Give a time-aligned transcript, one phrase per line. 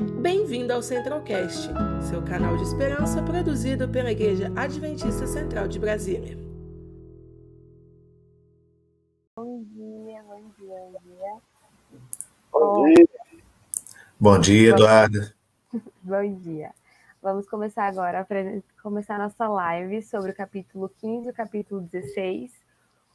[0.00, 1.68] Bem-vindo ao Centralcast,
[2.08, 6.38] seu canal de esperança produzido pela Igreja Adventista Central de Brasília.
[9.36, 11.40] Bom dia, bom dia, bom dia.
[12.50, 13.08] Bom dia.
[14.18, 15.18] Bom dia, Eduardo.
[16.02, 16.70] Bom dia.
[17.20, 22.50] Vamos começar agora a começar nossa live sobre o capítulo 15 e o capítulo 16.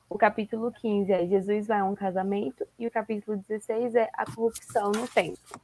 [0.08, 4.24] O capítulo 15 é Jesus vai a um casamento e o capítulo 16 é a
[4.24, 5.60] corrupção no templo.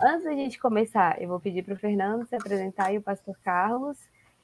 [0.00, 3.36] Antes da gente começar, eu vou pedir para o Fernando se apresentar e o pastor
[3.44, 3.98] Carlos,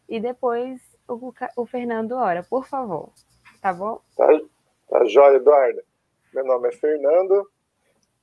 [0.08, 3.10] e depois o, o Fernando ora, por favor.
[3.62, 4.00] Tá bom?
[4.16, 4.26] Tá,
[4.88, 5.80] tá jóia, Eduardo.
[6.34, 7.48] Meu nome é Fernando,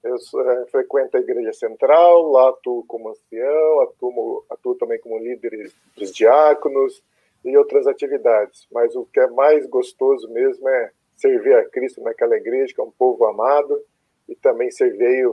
[0.04, 5.18] eu sou, é, frequento a Igreja Central, lá atuo como ancião, atuo, atuo também como
[5.18, 7.02] líder dos diáconos
[7.46, 8.68] e outras atividades.
[8.70, 12.84] Mas o que é mais gostoso mesmo é servir a Cristo naquela igreja, que é
[12.84, 13.82] um povo amado,
[14.28, 15.26] e também servir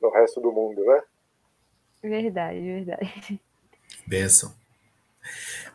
[0.00, 1.02] no resto do mundo, né?
[2.02, 3.40] Verdade, verdade.
[4.06, 4.52] Benção.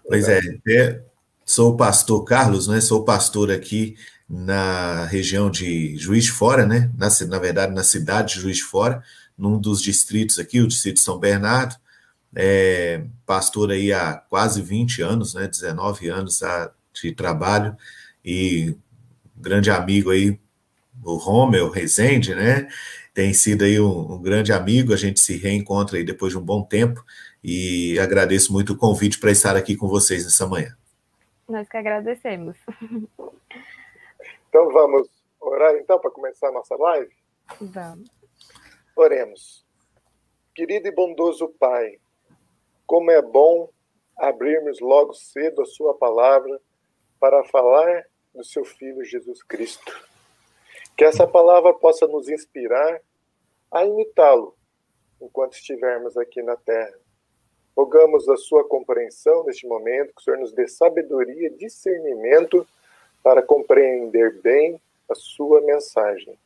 [0.05, 1.01] Pois é, é,
[1.45, 2.81] sou o pastor Carlos, né?
[2.81, 3.95] Sou pastor aqui
[4.29, 6.91] na região de Juiz de Fora, né?
[6.97, 9.01] Na, na verdade, na cidade de Juiz de Fora,
[9.37, 11.75] num dos distritos aqui, o distrito de São Bernardo.
[12.35, 15.47] É, pastor aí há quase 20 anos, né?
[15.47, 16.41] 19 anos
[16.93, 17.75] de trabalho
[18.23, 18.75] e
[19.35, 20.37] grande amigo aí,
[21.03, 22.67] o Romeu Rezende, né?
[23.17, 26.45] Tem sido aí um, um grande amigo, a gente se reencontra aí depois de um
[26.45, 27.03] bom tempo
[27.43, 30.77] e agradeço muito o convite para estar aqui com vocês nessa manhã.
[31.49, 32.55] Nós que agradecemos.
[34.49, 37.11] Então vamos orar então para começar a nossa live?
[37.59, 38.07] Vamos.
[38.95, 39.65] Oremos.
[40.53, 41.97] Querido e bondoso Pai,
[42.85, 43.67] como é bom
[44.15, 46.61] abrirmos logo cedo a sua palavra
[47.19, 48.03] para falar
[48.35, 50.16] do seu filho Jesus Cristo.
[50.97, 52.99] Que essa palavra possa nos inspirar
[53.71, 54.55] a imitá-lo
[55.21, 56.97] enquanto estivermos aqui na terra.
[57.75, 62.67] Rogamos a sua compreensão neste momento, que o Senhor nos dê sabedoria discernimento
[63.21, 66.37] para compreender bem a sua mensagem.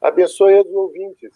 [0.00, 1.32] Abençoe os ouvintes,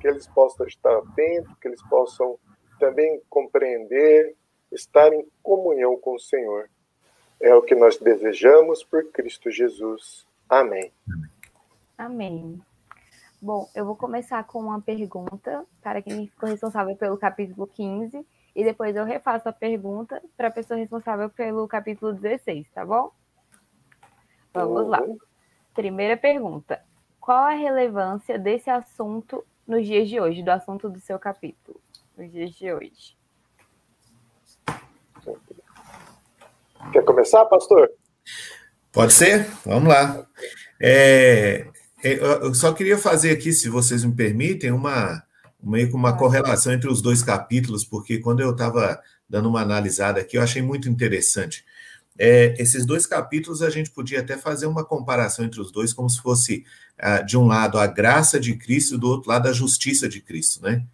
[0.00, 2.38] que eles possam estar atentos, que eles possam
[2.78, 4.36] também compreender,
[4.70, 6.70] estar em comunhão com o Senhor.
[7.40, 10.26] É o que nós desejamos por Cristo Jesus.
[10.48, 10.92] Amém.
[11.12, 11.35] Amém.
[13.40, 18.64] Bom, eu vou começar com uma pergunta para quem ficou responsável pelo capítulo 15 e
[18.64, 23.10] depois eu refaço a pergunta para a pessoa responsável pelo capítulo 16, tá bom?
[24.52, 25.02] Vamos lá.
[25.74, 26.82] Primeira pergunta:
[27.18, 31.80] Qual a relevância desse assunto nos dias de hoje, do assunto do seu capítulo,
[32.16, 33.16] nos dias de hoje?
[36.92, 37.90] Quer começar, pastor?
[38.92, 39.44] Pode ser?
[39.64, 40.26] Vamos lá.
[40.80, 41.70] É
[42.02, 45.22] eu só queria fazer aqui, se vocês me permitem, uma
[45.62, 50.20] meio que uma correlação entre os dois capítulos, porque quando eu estava dando uma analisada
[50.20, 51.64] aqui, eu achei muito interessante
[52.18, 56.08] é, esses dois capítulos a gente podia até fazer uma comparação entre os dois, como
[56.08, 56.64] se fosse,
[56.98, 60.20] ah, de um lado, a graça de Cristo e do outro lado, a justiça de
[60.20, 60.84] Cristo, né?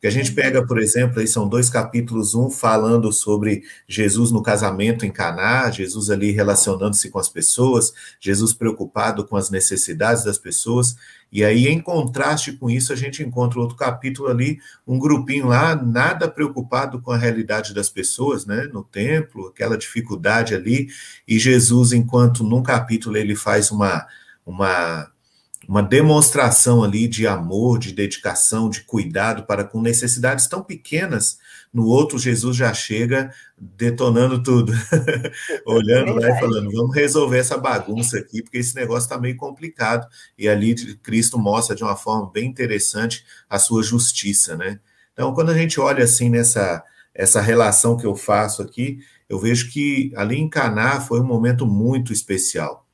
[0.00, 4.42] Que a gente pega, por exemplo, aí são dois capítulos, um falando sobre Jesus no
[4.42, 10.38] casamento em Caná, Jesus ali relacionando-se com as pessoas, Jesus preocupado com as necessidades das
[10.38, 10.96] pessoas,
[11.32, 15.74] e aí em contraste com isso a gente encontra outro capítulo ali, um grupinho lá
[15.74, 20.88] nada preocupado com a realidade das pessoas, né, no templo, aquela dificuldade ali,
[21.26, 24.06] e Jesus enquanto num capítulo ele faz uma
[24.46, 25.10] uma
[25.68, 31.38] uma demonstração ali de amor, de dedicação, de cuidado para com necessidades tão pequenas.
[31.70, 34.72] No outro, Jesus já chega detonando tudo,
[35.66, 40.08] olhando lá e falando: vamos resolver essa bagunça aqui, porque esse negócio está meio complicado.
[40.38, 44.80] E ali Cristo mostra de uma forma bem interessante a sua justiça, né?
[45.12, 46.82] Então, quando a gente olha assim nessa
[47.14, 51.66] essa relação que eu faço aqui, eu vejo que ali em Caná foi um momento
[51.66, 52.86] muito especial.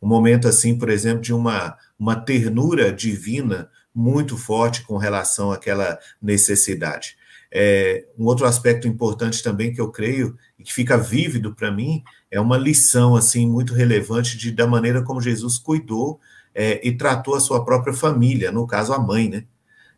[0.00, 5.96] Um momento assim, por exemplo, de uma uma ternura divina muito forte com relação àquela
[6.20, 7.16] necessidade.
[7.48, 12.02] É, um outro aspecto importante também que eu creio e que fica vívido para mim
[12.28, 16.18] é uma lição assim muito relevante de, da maneira como Jesus cuidou
[16.52, 19.44] é, e tratou a sua própria família, no caso a mãe, né?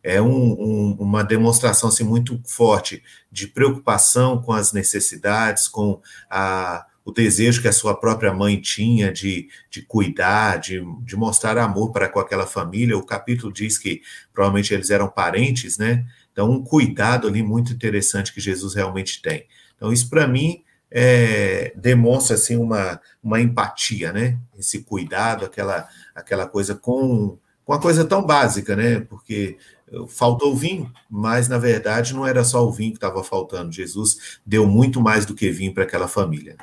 [0.03, 3.03] É um, um, uma demonstração assim muito forte
[3.33, 9.13] de preocupação com as necessidades, com a, o desejo que a sua própria mãe tinha
[9.13, 12.97] de, de cuidar, de, de mostrar amor para com aquela família.
[12.97, 14.01] O capítulo diz que
[14.33, 16.07] provavelmente eles eram parentes, né?
[16.33, 19.47] Então, um cuidado ali muito interessante que Jesus realmente tem.
[19.77, 24.39] Então, isso para mim é, demonstra assim uma, uma empatia, né?
[24.59, 29.01] Esse cuidado, aquela, aquela coisa com com uma coisa tão básica, né?
[29.01, 29.57] Porque
[30.09, 33.73] faltou vinho, mas na verdade não era só o vinho que estava faltando.
[33.73, 36.57] Jesus deu muito mais do que vinho para aquela família.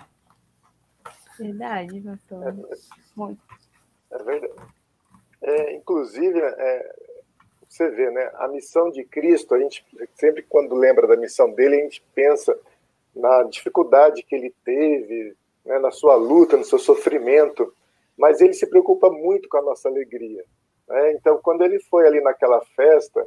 [1.42, 2.44] Verdade, pastor.
[2.48, 4.16] É.
[4.16, 4.54] É verdade.
[5.42, 6.96] É, inclusive, é,
[7.68, 8.30] você vê, né?
[8.36, 9.86] A missão de Cristo, a gente
[10.16, 12.58] sempre quando lembra da missão dele, a gente pensa
[13.16, 15.36] na dificuldade que ele teve,
[15.66, 17.74] né, na sua luta, no seu sofrimento,
[18.18, 20.44] mas ele se preocupa muito com a nossa alegria.
[20.88, 21.14] Né?
[21.14, 23.26] Então, quando ele foi ali naquela festa,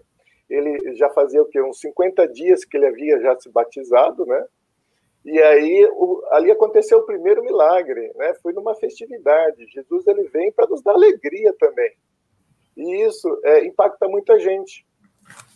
[0.49, 1.61] ele já fazia o quê?
[1.63, 4.47] Uns 50 dias que ele havia já se batizado, né?
[5.25, 8.35] E aí o, ali aconteceu o primeiro milagre, né?
[8.43, 9.67] Foi numa festividade.
[9.73, 11.93] Jesus ele vem para nos dar alegria também.
[12.77, 14.85] E isso é, impacta muita gente,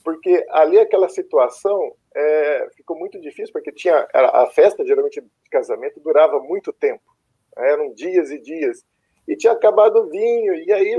[0.05, 6.01] porque ali aquela situação é, ficou muito difícil, porque tinha a festa geralmente de casamento
[6.01, 7.03] durava muito tempo,
[7.57, 7.73] né?
[7.73, 8.85] eram dias e dias,
[9.27, 10.55] e tinha acabado o vinho.
[10.55, 10.97] E aí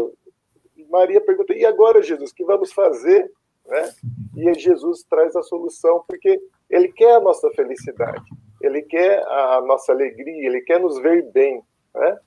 [0.89, 3.31] Maria pergunta: e agora, Jesus, o que vamos fazer?
[3.65, 3.93] Né?
[4.35, 6.39] E Jesus traz a solução, porque
[6.69, 8.29] ele quer a nossa felicidade,
[8.61, 11.61] ele quer a nossa alegria, ele quer nos ver bem.
[11.93, 12.17] Né?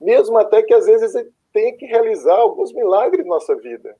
[0.00, 3.96] Mesmo até que às vezes ele tenha que realizar alguns milagres na nossa vida.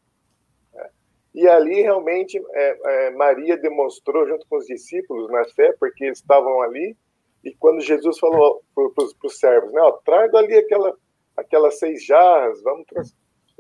[0.75, 0.91] Né?
[1.35, 6.19] E ali realmente é, é, Maria demonstrou, junto com os discípulos, na fé, porque eles
[6.19, 6.97] estavam ali.
[7.44, 10.97] E quando Jesus falou para os servos, né, ó, traga ali aquela,
[11.37, 12.87] aquelas seis jarras, vamos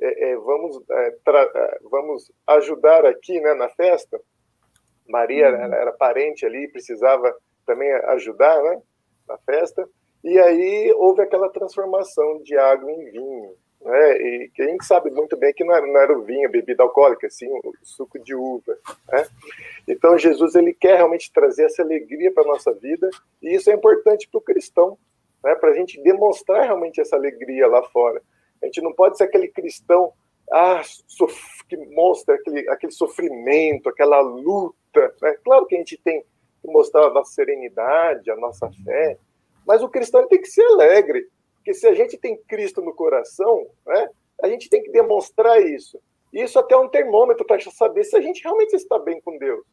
[0.02, 4.20] é, é, vamos, é, é, vamos ajudar aqui né, na festa.
[5.08, 5.54] Maria uhum.
[5.54, 7.32] era, era, parente ali, precisava
[7.66, 8.80] também ajudar né,
[9.28, 9.88] na festa.
[10.22, 13.54] E aí houve aquela transformação de água em vinho.
[13.80, 14.16] Né?
[14.16, 16.50] E que a gente sabe muito bem que não era, não era o vinho, a
[16.50, 18.78] bebida alcoólica, sim o suco de uva.
[19.08, 19.26] Né?
[19.88, 23.10] Então Jesus ele quer realmente trazer essa alegria para a nossa vida
[23.42, 24.96] e isso é importante para o cristão,
[25.42, 25.54] né?
[25.56, 28.22] para a gente demonstrar realmente essa alegria lá fora.
[28.62, 30.12] A gente não pode ser aquele cristão
[30.52, 30.82] ah,
[31.68, 35.14] que mostra aquele, aquele sofrimento, aquela luta.
[35.20, 35.36] Né?
[35.42, 36.24] Claro que a gente tem
[36.62, 39.18] que mostrar a nossa serenidade, a nossa fé,
[39.66, 43.66] mas o cristão tem que ser alegre, porque se a gente tem Cristo no coração,
[43.86, 44.08] né,
[44.42, 46.00] a gente tem que demonstrar isso.
[46.32, 49.64] Isso até é um termômetro para saber se a gente realmente está bem com Deus.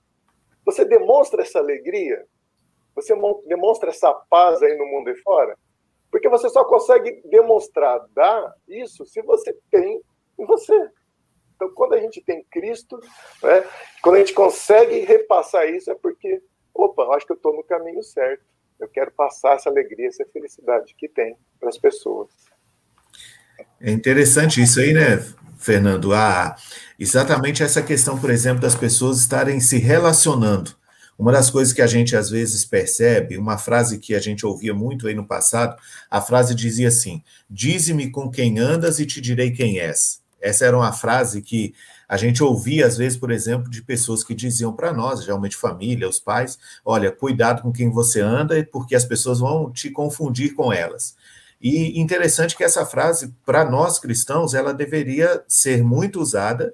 [0.65, 2.25] Você demonstra essa alegria?
[2.95, 3.15] Você
[3.45, 5.57] demonstra essa paz aí no mundo e fora?
[6.11, 10.01] Porque você só consegue demonstrar, dar isso, se você tem
[10.37, 10.89] em você.
[11.55, 12.99] Então, quando a gente tem Cristo,
[13.43, 13.63] né,
[14.01, 16.41] quando a gente consegue repassar isso, é porque,
[16.85, 18.43] opa, eu acho que eu estou no caminho certo.
[18.79, 22.29] Eu quero passar essa alegria, essa felicidade que tem para as pessoas.
[23.81, 25.17] É interessante isso aí, né,
[25.57, 26.13] Fernando?
[26.13, 26.55] Ah,
[26.97, 30.79] exatamente essa questão, por exemplo, das pessoas estarem se relacionando.
[31.17, 34.73] Uma das coisas que a gente às vezes percebe, uma frase que a gente ouvia
[34.73, 35.75] muito aí no passado,
[36.09, 40.21] a frase dizia assim: Dize-me com quem andas e te direi quem és.
[40.39, 41.73] Essa era uma frase que
[42.09, 46.09] a gente ouvia, às vezes, por exemplo, de pessoas que diziam para nós, geralmente família,
[46.09, 50.73] os pais: olha, cuidado com quem você anda, porque as pessoas vão te confundir com
[50.73, 51.15] elas.
[51.61, 56.73] E interessante que essa frase, para nós cristãos, ela deveria ser muito usada.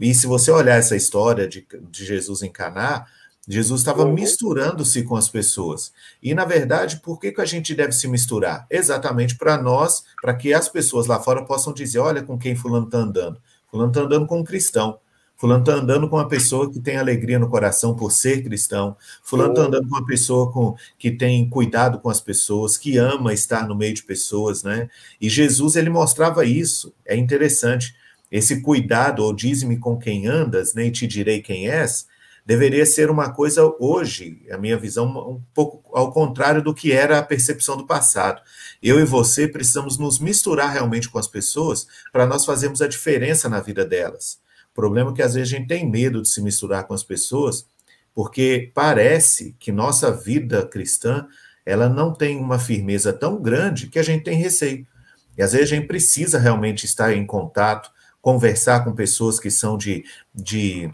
[0.00, 3.04] E se você olhar essa história de, de Jesus em Caná,
[3.46, 4.14] Jesus estava uhum.
[4.14, 5.92] misturando-se com as pessoas.
[6.22, 8.66] E, na verdade, por que, que a gente deve se misturar?
[8.70, 12.86] Exatamente para nós, para que as pessoas lá fora possam dizer: olha com quem Fulano
[12.86, 13.42] está andando.
[13.70, 14.98] Fulano está andando com um cristão.
[15.40, 18.94] Fulano está andando com uma pessoa que tem alegria no coração por ser cristão.
[19.22, 23.32] Fulano está andando com uma pessoa com, que tem cuidado com as pessoas, que ama
[23.32, 24.90] estar no meio de pessoas, né?
[25.18, 26.92] E Jesus, ele mostrava isso.
[27.06, 27.96] É interessante.
[28.30, 32.06] Esse cuidado, ou diz-me com quem andas, nem te direi quem és,
[32.50, 37.16] deveria ser uma coisa hoje, a minha visão, um pouco ao contrário do que era
[37.16, 38.42] a percepção do passado.
[38.82, 43.48] Eu e você precisamos nos misturar realmente com as pessoas para nós fazermos a diferença
[43.48, 44.40] na vida delas.
[44.72, 47.04] O problema é que às vezes a gente tem medo de se misturar com as
[47.04, 47.66] pessoas,
[48.12, 51.28] porque parece que nossa vida cristã
[51.64, 54.84] ela não tem uma firmeza tão grande que a gente tem receio.
[55.38, 59.78] E às vezes a gente precisa realmente estar em contato, conversar com pessoas que são
[59.78, 60.04] de,
[60.34, 60.92] de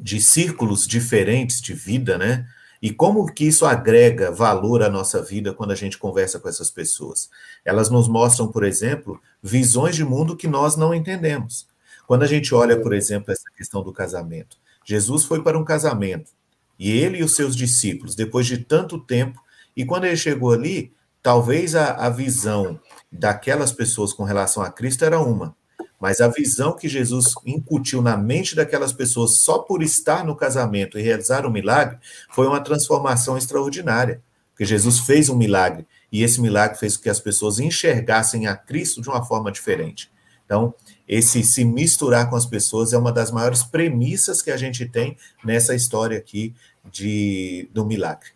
[0.00, 2.46] de círculos diferentes de vida, né?
[2.82, 6.70] E como que isso agrega valor à nossa vida quando a gente conversa com essas
[6.70, 7.28] pessoas?
[7.62, 11.68] Elas nos mostram, por exemplo, visões de mundo que nós não entendemos.
[12.06, 14.56] Quando a gente olha, por exemplo, essa questão do casamento.
[14.82, 16.32] Jesus foi para um casamento,
[16.78, 19.38] e ele e os seus discípulos, depois de tanto tempo,
[19.76, 20.92] e quando ele chegou ali,
[21.22, 22.80] talvez a, a visão
[23.12, 25.54] daquelas pessoas com relação a Cristo era uma,
[26.00, 30.98] mas a visão que Jesus incutiu na mente daquelas pessoas só por estar no casamento
[30.98, 31.98] e realizar um milagre
[32.30, 34.22] foi uma transformação extraordinária.
[34.50, 38.56] Porque Jesus fez um milagre e esse milagre fez com que as pessoas enxergassem a
[38.56, 40.10] Cristo de uma forma diferente.
[40.46, 40.74] Então,
[41.06, 45.16] esse se misturar com as pessoas é uma das maiores premissas que a gente tem
[45.44, 46.54] nessa história aqui
[46.90, 48.30] de, do milagre.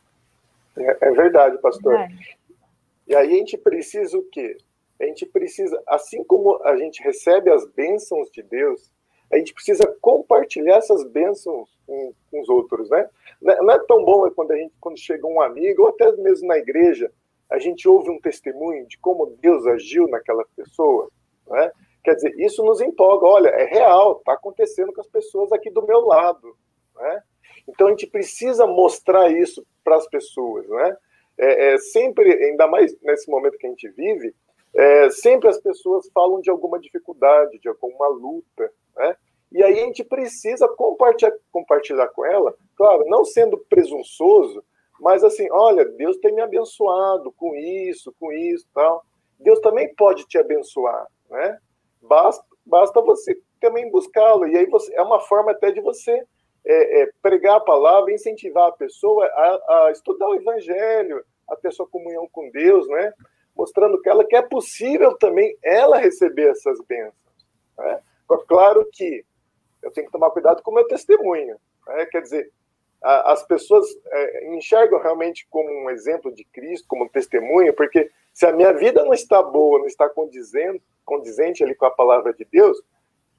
[0.76, 1.94] É, é verdade, pastor.
[1.94, 2.08] É.
[3.08, 4.56] E aí a gente precisa o quê?
[5.04, 8.90] A gente precisa, assim como a gente recebe as bênçãos de Deus,
[9.30, 13.08] a gente precisa compartilhar essas bênçãos com, com os outros, né?
[13.40, 16.48] Não é, é tão bom quando a gente, quando chega um amigo, ou até mesmo
[16.48, 17.12] na igreja,
[17.50, 21.10] a gente ouve um testemunho de como Deus agiu naquela pessoa,
[21.48, 21.70] né?
[22.02, 23.26] Quer dizer, isso nos empolga.
[23.26, 26.54] Olha, é real, está acontecendo com as pessoas aqui do meu lado.
[26.96, 27.22] Né?
[27.66, 30.68] Então a gente precisa mostrar isso para as pessoas.
[30.68, 30.96] Né?
[31.38, 34.34] É, é, sempre, ainda mais nesse momento que a gente vive,
[34.74, 38.70] é, sempre as pessoas falam de alguma dificuldade, de alguma luta.
[38.96, 39.16] Né?
[39.52, 44.64] E aí a gente precisa compartilhar, compartilhar com ela, claro, não sendo presunçoso,
[45.00, 49.04] mas assim, olha, Deus tem me abençoado com isso, com isso, tal.
[49.38, 51.58] Deus também pode te abençoar, né?
[52.02, 54.46] Basta, basta você também buscá-lo.
[54.46, 56.22] E aí você, é uma forma até de você
[56.64, 61.72] é, é, pregar a palavra, incentivar a pessoa a, a, estudar o evangelho, a ter
[61.72, 63.12] sua comunhão com Deus, né?
[63.56, 67.14] Mostrando que ela que é possível também ela receber essas bênçãos.
[67.78, 68.00] Né?
[68.48, 69.24] Claro que
[69.82, 71.56] eu tenho que tomar cuidado com o meu testemunho.
[71.86, 72.06] Né?
[72.06, 72.50] Quer dizer,
[73.02, 78.10] a, as pessoas é, enxergam realmente como um exemplo de Cristo, como um testemunho, porque
[78.32, 82.32] se a minha vida não está boa, não está condizente, condizente ali com a palavra
[82.32, 82.82] de Deus,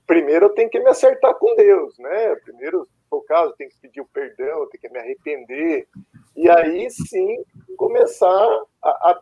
[0.06, 2.36] primeiro eu tenho que me acertar com Deus, né?
[2.36, 5.00] Primeiro, se for o caso, eu tenho que pedir o perdão, eu tenho que me
[5.00, 5.88] arrepender.
[6.36, 7.44] E aí sim
[7.76, 9.15] começar a, a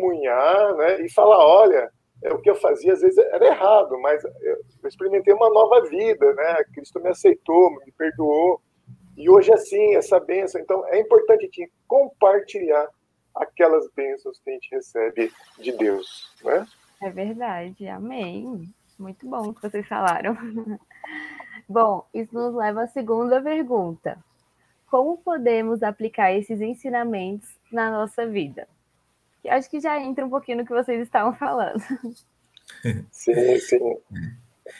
[0.00, 1.02] testemunhar né?
[1.02, 1.90] e falar: olha,
[2.22, 6.32] é, o que eu fazia às vezes era errado, mas eu experimentei uma nova vida,
[6.34, 6.64] né?
[6.74, 8.60] Cristo me aceitou, me perdoou.
[9.16, 10.60] E hoje, assim, essa bênção.
[10.60, 12.88] Então, é importante compartilhar
[13.34, 16.66] aquelas bênçãos que a gente recebe de Deus, né?
[17.02, 18.72] É verdade, amém.
[18.98, 20.36] Muito bom que vocês falaram.
[21.68, 24.18] bom, isso nos leva à segunda pergunta.
[24.90, 28.66] Como podemos aplicar esses ensinamentos na nossa vida?
[29.42, 31.80] Que acho que já entra um pouquinho no que vocês estavam falando.
[33.10, 33.96] Sim, sim.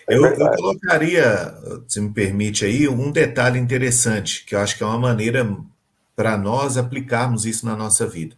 [0.08, 1.52] É eu, eu, colocaria,
[1.88, 5.44] se me permite aí, um detalhe interessante, que eu acho que é uma maneira
[6.14, 8.36] para nós aplicarmos isso na nossa vida.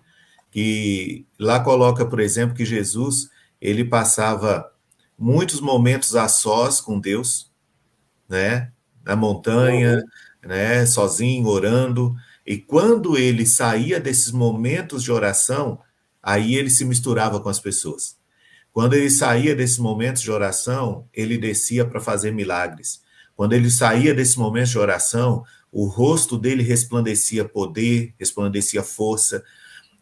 [0.50, 4.72] Que lá coloca, por exemplo, que Jesus ele passava
[5.18, 7.50] muitos momentos a sós com Deus,
[8.28, 8.72] né?
[9.04, 10.48] Na montanha, uhum.
[10.48, 10.86] né?
[10.86, 12.14] Sozinho, orando.
[12.46, 15.78] E quando ele saía desses momentos de oração,
[16.22, 18.16] aí ele se misturava com as pessoas.
[18.72, 23.02] Quando ele saía desses momentos de oração, ele descia para fazer milagres.
[23.34, 29.42] Quando ele saía desses momentos de oração, o rosto dele resplandecia poder, resplandecia força,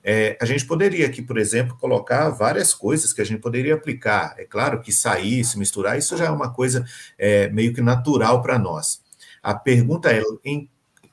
[0.03, 4.35] é, a gente poderia aqui, por exemplo, colocar várias coisas que a gente poderia aplicar.
[4.39, 6.85] É claro que sair, se misturar, isso já é uma coisa
[7.19, 9.03] é, meio que natural para nós.
[9.43, 10.71] A pergunta é: em,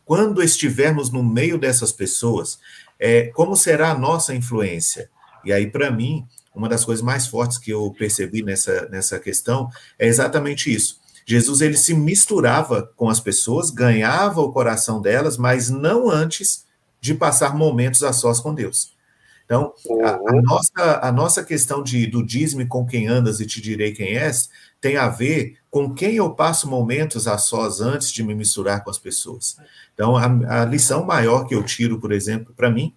[0.07, 2.57] quando estivermos no meio dessas pessoas,
[2.97, 5.09] é, como será a nossa influência?
[5.43, 9.69] E aí, para mim, uma das coisas mais fortes que eu percebi nessa, nessa questão
[9.99, 11.01] é exatamente isso.
[11.25, 16.65] Jesus ele se misturava com as pessoas, ganhava o coração delas, mas não antes
[17.01, 18.95] de passar momentos a sós com Deus.
[19.43, 19.73] Então,
[20.03, 20.41] a, a, uhum.
[20.41, 24.49] nossa, a nossa questão de, do dízimo com quem andas e te direi quem és,
[24.79, 28.89] tem a ver com quem eu passo momentos a sós antes de me misturar com
[28.89, 29.57] as pessoas.
[29.93, 32.95] Então, a, a lição maior que eu tiro, por exemplo, para mim,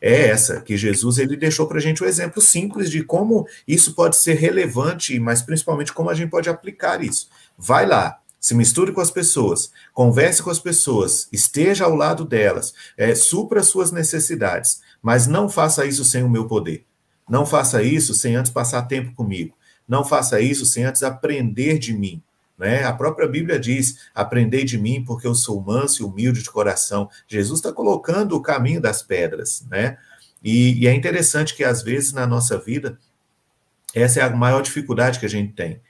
[0.00, 3.94] é essa, que Jesus ele deixou para a gente um exemplo simples de como isso
[3.94, 7.28] pode ser relevante, mas principalmente como a gente pode aplicar isso.
[7.58, 12.72] Vai lá, se misture com as pessoas, converse com as pessoas, esteja ao lado delas,
[12.96, 16.84] é, supra suas necessidades, mas não faça isso sem o meu poder.
[17.28, 19.52] Não faça isso sem antes passar tempo comigo.
[19.90, 22.22] Não faça isso sem antes aprender de mim.
[22.56, 22.84] Né?
[22.84, 27.10] A própria Bíblia diz: aprendei de mim, porque eu sou manso e humilde de coração.
[27.26, 29.66] Jesus está colocando o caminho das pedras.
[29.68, 29.98] Né?
[30.42, 32.98] E, e é interessante que, às vezes, na nossa vida,
[33.94, 35.80] essa é a maior dificuldade que a gente tem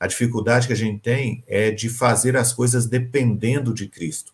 [0.00, 4.32] a dificuldade que a gente tem é de fazer as coisas dependendo de Cristo.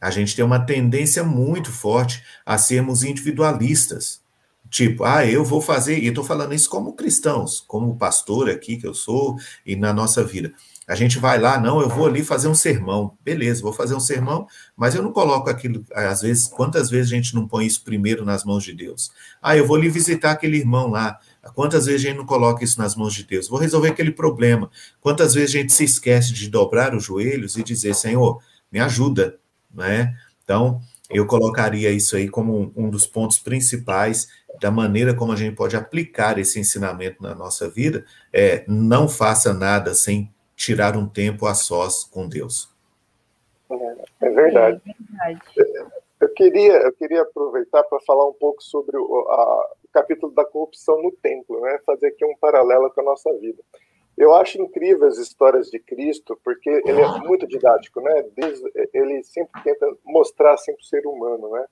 [0.00, 4.22] A gente tem uma tendência muito forte a sermos individualistas.
[4.70, 8.86] Tipo, ah, eu vou fazer, e estou falando isso como cristãos, como pastor aqui que
[8.86, 10.52] eu sou, e na nossa vida.
[10.86, 13.16] A gente vai lá, não, eu vou ali fazer um sermão.
[13.24, 14.46] Beleza, vou fazer um sermão,
[14.76, 18.24] mas eu não coloco aquilo, às vezes, quantas vezes a gente não põe isso primeiro
[18.24, 19.10] nas mãos de Deus?
[19.42, 21.18] Ah, eu vou ali visitar aquele irmão lá.
[21.54, 23.48] Quantas vezes a gente não coloca isso nas mãos de Deus?
[23.48, 24.70] Vou resolver aquele problema.
[25.00, 29.38] Quantas vezes a gente se esquece de dobrar os joelhos e dizer, Senhor, me ajuda,
[29.74, 30.14] né?
[30.44, 34.28] Então, eu colocaria isso aí como um, dos pontos principais
[34.60, 38.04] da maneira como a gente pode aplicar esse ensinamento na nossa vida.
[38.32, 42.74] É não faça nada sem tirar um tempo a sós com Deus.
[43.70, 44.80] É, é verdade.
[44.86, 45.92] É verdade.
[46.18, 50.44] Eu queria, eu queria aproveitar para falar um pouco sobre o, a, o capítulo da
[50.44, 51.78] corrupção no templo, né?
[51.84, 53.62] fazer aqui um paralelo com a nossa vida.
[54.16, 58.24] Eu acho incrível as histórias de Cristo, porque ele é muito didático, né?
[58.92, 61.66] Ele sempre tenta mostrar sempre o ser humano, né?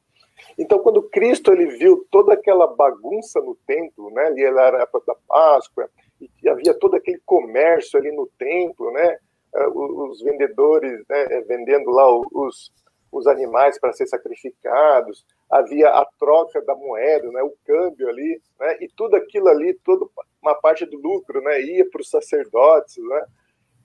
[0.58, 4.26] Então, quando Cristo ele viu toda aquela bagunça no templo, né?
[4.26, 5.88] Ali era a época da Páscoa,
[6.20, 9.18] e havia todo aquele comércio ali no templo, né?
[9.54, 11.40] Eh, os vendedores né?
[11.48, 12.72] vendendo lá os,
[13.14, 18.78] os animais para ser sacrificados, havia a troca da moeda, né, o câmbio ali, né,
[18.80, 20.06] e tudo aquilo ali, toda
[20.44, 23.24] uma parte do lucro, né, ia para os sacerdotes, né.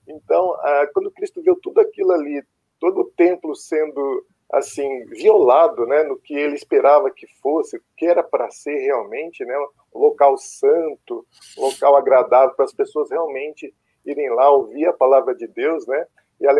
[0.06, 2.42] Então, ah, quando Cristo viu tudo aquilo ali,
[2.78, 8.06] todo o templo sendo assim violado, né, no que ele esperava que fosse, o que
[8.06, 9.56] era para ser realmente, né,
[9.94, 11.24] um local santo,
[11.56, 13.72] um local agradável para as pessoas realmente
[14.04, 16.06] irem lá ouvir a palavra de Deus, né?
[16.40, 16.52] E a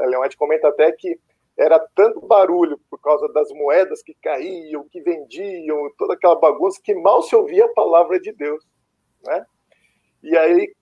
[0.00, 1.18] Leonete comenta até que
[1.58, 6.94] era tanto barulho por causa das moedas que caíam, que vendiam, toda aquela bagunça, que
[6.94, 8.62] mal se ouvia a palavra de Deus.
[9.26, 9.46] Né?
[10.22, 10.74] E aí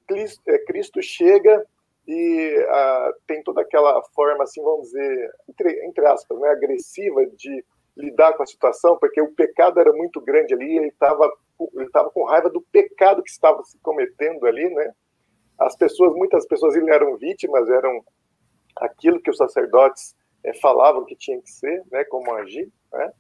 [0.67, 1.67] Cristo é, chega
[2.07, 2.67] e
[3.27, 7.65] tem toda aquela forma, assim, vamos dizer, entre, entre aspas, né, agressiva de
[7.97, 11.31] lidar com a situação, porque o pecado era muito grande ali, ele estava
[11.75, 14.93] ele tava com raiva do pecado que estava se cometendo ali, né?
[15.59, 18.05] As pessoas, muitas pessoas eram vítimas, eram
[18.77, 23.13] aquilo que os sacerdotes é, falavam que tinha que ser, né, como agir, né?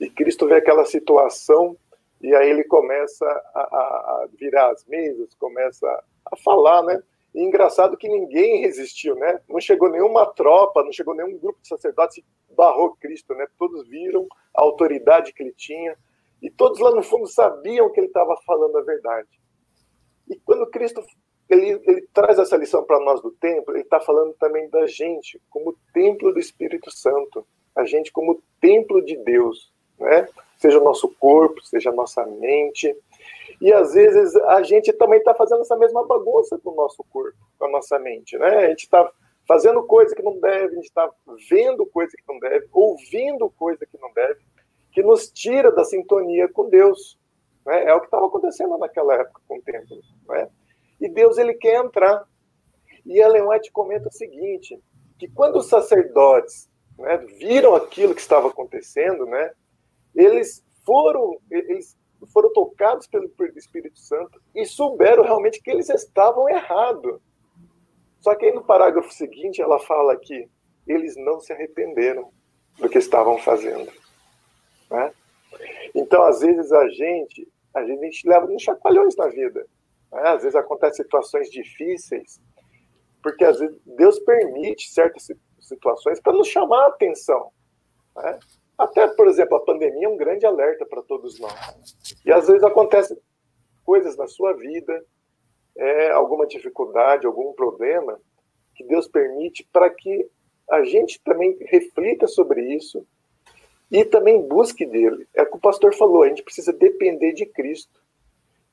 [0.00, 1.76] E Cristo vê aquela situação
[2.20, 5.86] e aí ele começa a, a, virar as mesas, começa
[6.24, 7.02] a falar, né?
[7.34, 9.40] E engraçado que ninguém resistiu, né?
[9.48, 13.46] Não chegou nenhuma tropa, não chegou nenhum grupo de sacerdotes e barrou Cristo, né?
[13.58, 15.96] Todos viram a autoridade que ele tinha
[16.42, 19.28] e todos lá no fundo sabiam que ele estava falando a verdade.
[20.28, 21.02] E quando Cristo
[21.48, 25.40] ele, ele traz essa lição para nós do templo, ele está falando também da gente
[25.48, 30.28] como templo do Espírito Santo, a gente como templo de Deus, né?
[30.56, 32.94] Seja o nosso corpo, seja a nossa mente.
[33.60, 37.38] E às vezes a gente também está fazendo essa mesma bagunça com o nosso corpo,
[37.58, 38.36] com a nossa mente.
[38.38, 38.66] Né?
[38.66, 39.10] A gente está
[39.46, 41.10] fazendo coisa que não deve, a gente está
[41.48, 44.40] vendo coisa que não deve, ouvindo coisa que não deve,
[44.92, 47.18] que nos tira da sintonia com Deus.
[47.64, 47.84] Né?
[47.84, 50.00] É o que estava acontecendo naquela época com o templo.
[50.28, 50.48] Né?
[51.00, 52.24] E Deus ele quer entrar.
[53.04, 54.80] E Ellen White comenta o seguinte,
[55.18, 59.52] que quando os sacerdotes né, viram aquilo que estava acontecendo, né,
[60.16, 61.96] eles foram eles
[62.32, 67.20] foram tocados pelo Espírito Santo e souberam realmente que eles estavam errados.
[68.20, 70.48] Só que aí no parágrafo seguinte ela fala que
[70.86, 72.32] eles não se arrependeram
[72.78, 73.90] do que estavam fazendo.
[74.90, 75.12] Né?
[75.94, 79.66] Então, às vezes, a gente, a gente leva uns chacoalhões na vida.
[80.12, 80.20] Né?
[80.20, 82.40] Às vezes acontecem situações difíceis,
[83.22, 85.28] porque às vezes Deus permite certas
[85.60, 87.50] situações para nos chamar a atenção.
[88.16, 88.38] Né?
[88.78, 92.16] Até, por exemplo, a pandemia é um grande alerta para todos nós.
[92.24, 93.16] E às vezes acontecem
[93.84, 95.04] coisas na sua vida,
[95.76, 98.20] é, alguma dificuldade, algum problema,
[98.74, 100.28] que Deus permite para que
[100.70, 103.06] a gente também reflita sobre isso
[103.90, 105.26] e também busque dele.
[105.34, 108.02] É o que o pastor falou, a gente precisa depender de Cristo.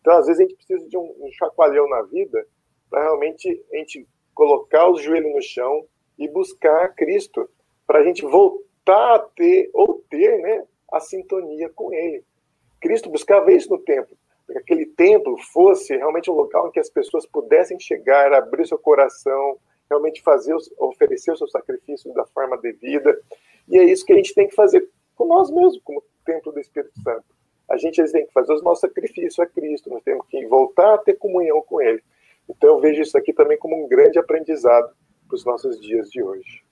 [0.02, 2.46] Então, às vezes, a gente precisa de um, um chacoalhão na vida
[2.90, 5.86] para realmente a gente colocar os joelhos no chão
[6.18, 7.50] e buscar Cristo,
[7.86, 12.24] para a gente voltar a ter, ou ter, né, a sintonia com Ele.
[12.82, 14.16] Cristo buscava isso no templo,
[14.46, 18.78] que aquele templo fosse realmente um local em que as pessoas pudessem chegar, abrir seu
[18.78, 19.58] coração,
[19.90, 23.18] realmente fazer, oferecer o seu sacrifício da forma devida.
[23.68, 26.60] E é isso que a gente tem que fazer com nós mesmos, como templo do
[26.60, 27.34] Espírito Santo
[27.70, 30.98] a gente tem que fazer o nosso sacrifício a Cristo, nós temos que voltar a
[30.98, 32.04] ter comunhão com Ele.
[32.48, 34.94] Então eu vejo isso aqui também como um grande aprendizado
[35.28, 36.64] para os nossos dias de hoje.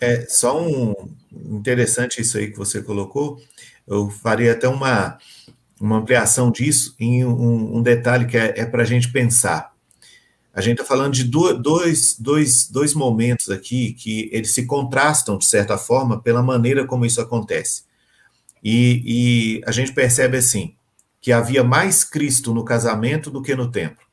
[0.00, 0.94] É só um
[1.32, 3.40] interessante isso aí que você colocou.
[3.86, 5.18] Eu faria até uma,
[5.80, 9.72] uma ampliação disso em um, um detalhe que é, é para a gente pensar.
[10.52, 15.46] A gente está falando de dois, dois, dois momentos aqui que eles se contrastam, de
[15.46, 17.84] certa forma, pela maneira como isso acontece.
[18.62, 20.74] E, e a gente percebe assim
[21.20, 24.09] que havia mais Cristo no casamento do que no templo.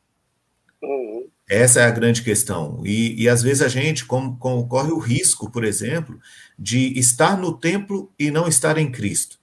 [1.50, 2.82] Essa é a grande questão.
[2.84, 6.20] E, e às vezes a gente com, com, corre o risco, por exemplo,
[6.60, 9.40] de estar no templo e não estar em Cristo.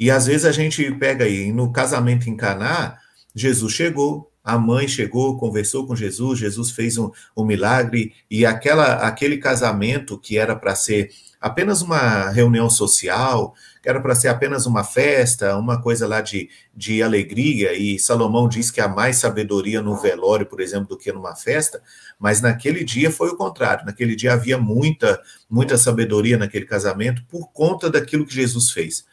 [0.00, 2.98] E às vezes a gente pega aí, no casamento em Caná,
[3.34, 9.06] Jesus chegou, a mãe chegou, conversou com Jesus, Jesus fez um, um milagre, e aquela,
[9.06, 11.10] aquele casamento que era para ser
[11.40, 16.50] apenas uma reunião social, que era para ser apenas uma festa, uma coisa lá de,
[16.74, 21.12] de alegria, e Salomão diz que há mais sabedoria no velório, por exemplo, do que
[21.12, 21.80] numa festa,
[22.18, 27.52] mas naquele dia foi o contrário, naquele dia havia muita, muita sabedoria naquele casamento por
[27.52, 29.04] conta daquilo que Jesus fez.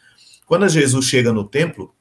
[0.45, 1.93] Quando Jesus chega no templo,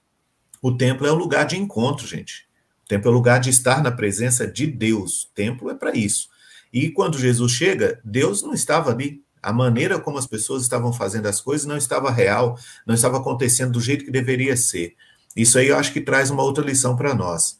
[0.60, 2.46] o templo é um lugar de encontro, gente.
[2.84, 5.24] O templo é o lugar de estar na presença de Deus.
[5.24, 6.28] O templo é para isso.
[6.72, 9.22] E quando Jesus chega, Deus não estava ali.
[9.44, 13.72] A maneira como as pessoas estavam fazendo as coisas não estava real, não estava acontecendo
[13.72, 14.94] do jeito que deveria ser.
[15.36, 17.58] Isso aí eu acho que traz uma outra lição para nós.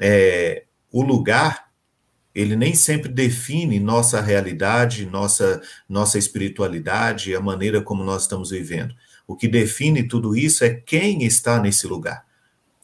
[0.00, 1.70] É, o lugar,
[2.32, 8.94] ele nem sempre define nossa realidade, nossa, nossa espiritualidade, a maneira como nós estamos vivendo.
[9.26, 12.24] O que define tudo isso é quem está nesse lugar.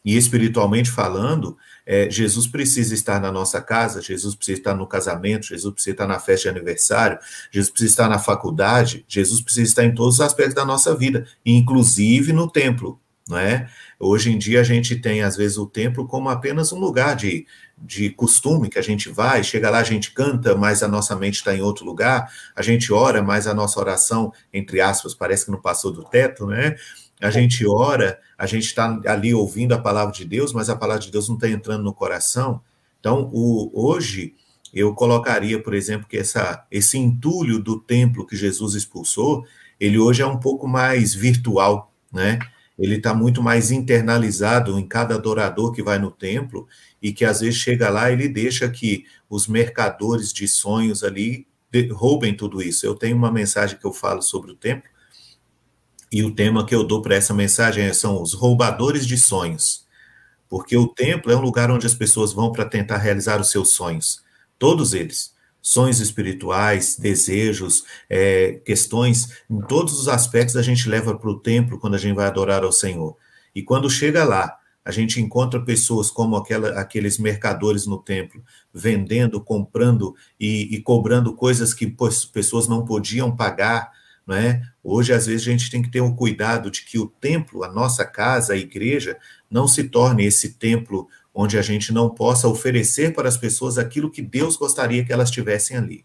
[0.05, 1.57] E espiritualmente falando,
[1.93, 6.07] é, Jesus precisa estar na nossa casa, Jesus precisa estar no casamento, Jesus precisa estar
[6.07, 7.19] na festa de aniversário,
[7.51, 11.27] Jesus precisa estar na faculdade, Jesus precisa estar em todos os aspectos da nossa vida,
[11.45, 13.69] inclusive no templo, não é?
[13.99, 17.45] Hoje em dia a gente tem, às vezes, o templo como apenas um lugar de,
[17.77, 21.39] de costume que a gente vai, chega lá, a gente canta, mas a nossa mente
[21.39, 25.51] está em outro lugar, a gente ora, mas a nossa oração, entre aspas, parece que
[25.51, 26.77] não passou do teto, né?
[27.21, 31.03] A gente ora, a gente está ali ouvindo a palavra de Deus, mas a palavra
[31.03, 32.63] de Deus não está entrando no coração.
[32.99, 34.35] Então, o, hoje,
[34.73, 39.45] eu colocaria, por exemplo, que essa, esse entulho do templo que Jesus expulsou,
[39.79, 42.39] ele hoje é um pouco mais virtual, né?
[42.79, 46.67] Ele está muito mais internalizado em cada adorador que vai no templo
[47.03, 51.47] e que às vezes chega lá ele deixa que os mercadores de sonhos ali
[51.93, 52.87] roubem tudo isso.
[52.87, 54.89] Eu tenho uma mensagem que eu falo sobre o templo,
[56.13, 59.87] e o tema que eu dou para essa mensagem é, são os roubadores de sonhos.
[60.49, 63.71] Porque o templo é um lugar onde as pessoas vão para tentar realizar os seus
[63.71, 64.23] sonhos.
[64.59, 65.33] Todos eles.
[65.63, 71.79] Sonhos espirituais, desejos, é, questões, em todos os aspectos a gente leva para o templo
[71.79, 73.17] quando a gente vai adorar ao Senhor.
[73.55, 78.43] E quando chega lá, a gente encontra pessoas como aquela, aqueles mercadores no templo,
[78.73, 81.95] vendendo, comprando e, e cobrando coisas que
[82.33, 83.93] pessoas não podiam pagar,
[84.35, 84.63] é?
[84.83, 87.69] Hoje, às vezes, a gente tem que ter um cuidado de que o templo, a
[87.69, 89.19] nossa casa, a igreja,
[89.51, 94.11] não se torne esse templo onde a gente não possa oferecer para as pessoas aquilo
[94.11, 96.05] que Deus gostaria que elas tivessem ali.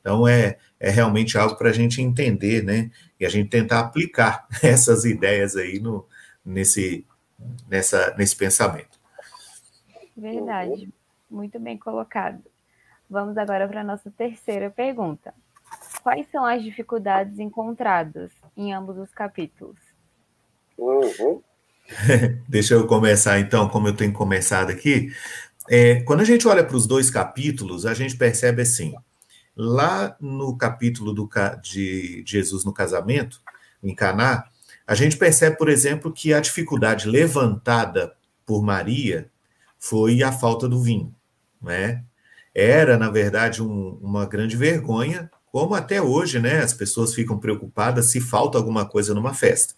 [0.00, 2.90] Então, é, é realmente algo para a gente entender, né?
[3.20, 6.06] E a gente tentar aplicar essas ideias aí no,
[6.44, 7.06] nesse,
[7.68, 9.00] nessa, nesse pensamento.
[10.16, 10.88] Verdade.
[11.30, 12.42] Muito bem colocado.
[13.08, 15.32] Vamos agora para a nossa terceira pergunta
[16.02, 19.78] quais são as dificuldades encontradas em ambos os capítulos?
[20.76, 21.40] Uhum.
[22.48, 25.12] Deixa eu começar então, como eu tenho começado aqui.
[25.70, 28.94] É, quando a gente olha para os dois capítulos, a gente percebe assim:
[29.56, 31.28] lá no capítulo do,
[31.62, 33.40] de Jesus no casamento,
[33.82, 34.46] em Caná,
[34.86, 39.30] a gente percebe, por exemplo, que a dificuldade levantada por Maria
[39.78, 41.14] foi a falta do vinho,
[41.60, 42.04] né?
[42.54, 48.06] Era, na verdade, um, uma grande vergonha como até hoje, né, as pessoas ficam preocupadas
[48.06, 49.74] se falta alguma coisa numa festa.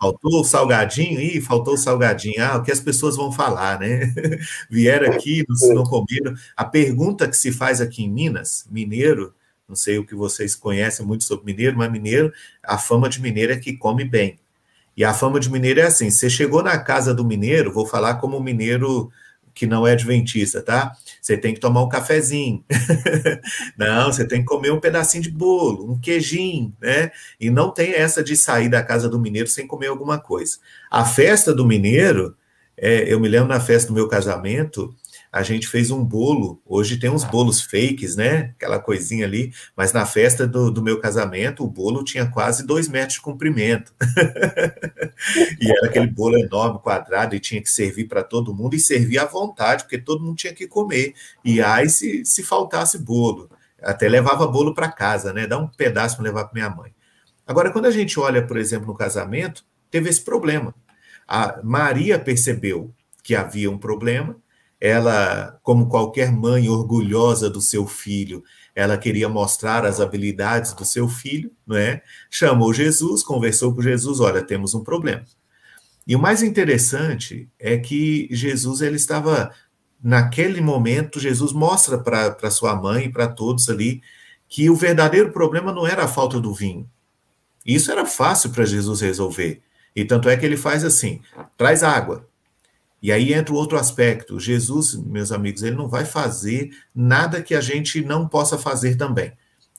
[0.00, 1.20] Faltou o salgadinho?
[1.20, 2.44] Ih, faltou o salgadinho.
[2.44, 4.12] Ah, o que as pessoas vão falar, né?
[4.68, 6.34] Vieram aqui, não, não comeram.
[6.56, 9.32] A pergunta que se faz aqui em Minas, mineiro,
[9.68, 13.52] não sei o que vocês conhecem muito sobre mineiro, mas mineiro, a fama de mineiro
[13.52, 14.40] é que come bem.
[14.96, 18.16] E a fama de mineiro é assim: você chegou na casa do mineiro, vou falar
[18.16, 19.08] como mineiro
[19.54, 20.96] que não é adventista, tá?
[21.20, 22.64] Você tem que tomar um cafezinho.
[23.76, 27.10] não, você tem que comer um pedacinho de bolo, um queijinho, né?
[27.38, 30.58] E não tem essa de sair da casa do mineiro sem comer alguma coisa.
[30.90, 32.36] A festa do mineiro,
[32.76, 34.94] é, eu me lembro na festa do meu casamento,
[35.32, 36.60] a gente fez um bolo.
[36.66, 38.52] Hoje tem uns bolos fakes, né?
[38.54, 39.50] Aquela coisinha ali.
[39.74, 43.94] Mas na festa do, do meu casamento, o bolo tinha quase dois metros de comprimento.
[45.58, 49.18] e era aquele bolo enorme, quadrado, e tinha que servir para todo mundo e servir
[49.18, 51.14] à vontade, porque todo mundo tinha que comer.
[51.42, 53.48] E aí, se, se faltasse bolo,
[53.80, 55.46] até levava bolo para casa, né?
[55.46, 56.92] Dá um pedaço para levar para minha mãe.
[57.46, 60.74] Agora, quando a gente olha, por exemplo, no casamento, teve esse problema.
[61.26, 62.92] A Maria percebeu
[63.22, 64.36] que havia um problema
[64.84, 68.42] ela, como qualquer mãe orgulhosa do seu filho,
[68.74, 72.02] ela queria mostrar as habilidades do seu filho, não é?
[72.28, 75.24] Chamou Jesus, conversou com Jesus, olha, temos um problema.
[76.04, 79.52] E o mais interessante é que Jesus ele estava
[80.02, 84.02] naquele momento, Jesus mostra para sua mãe e para todos ali
[84.48, 86.90] que o verdadeiro problema não era a falta do vinho.
[87.64, 89.62] Isso era fácil para Jesus resolver.
[89.94, 91.20] E tanto é que ele faz assim:
[91.56, 92.28] traz água.
[93.02, 94.38] E aí entra o outro aspecto.
[94.38, 99.32] Jesus, meus amigos, ele não vai fazer nada que a gente não possa fazer também.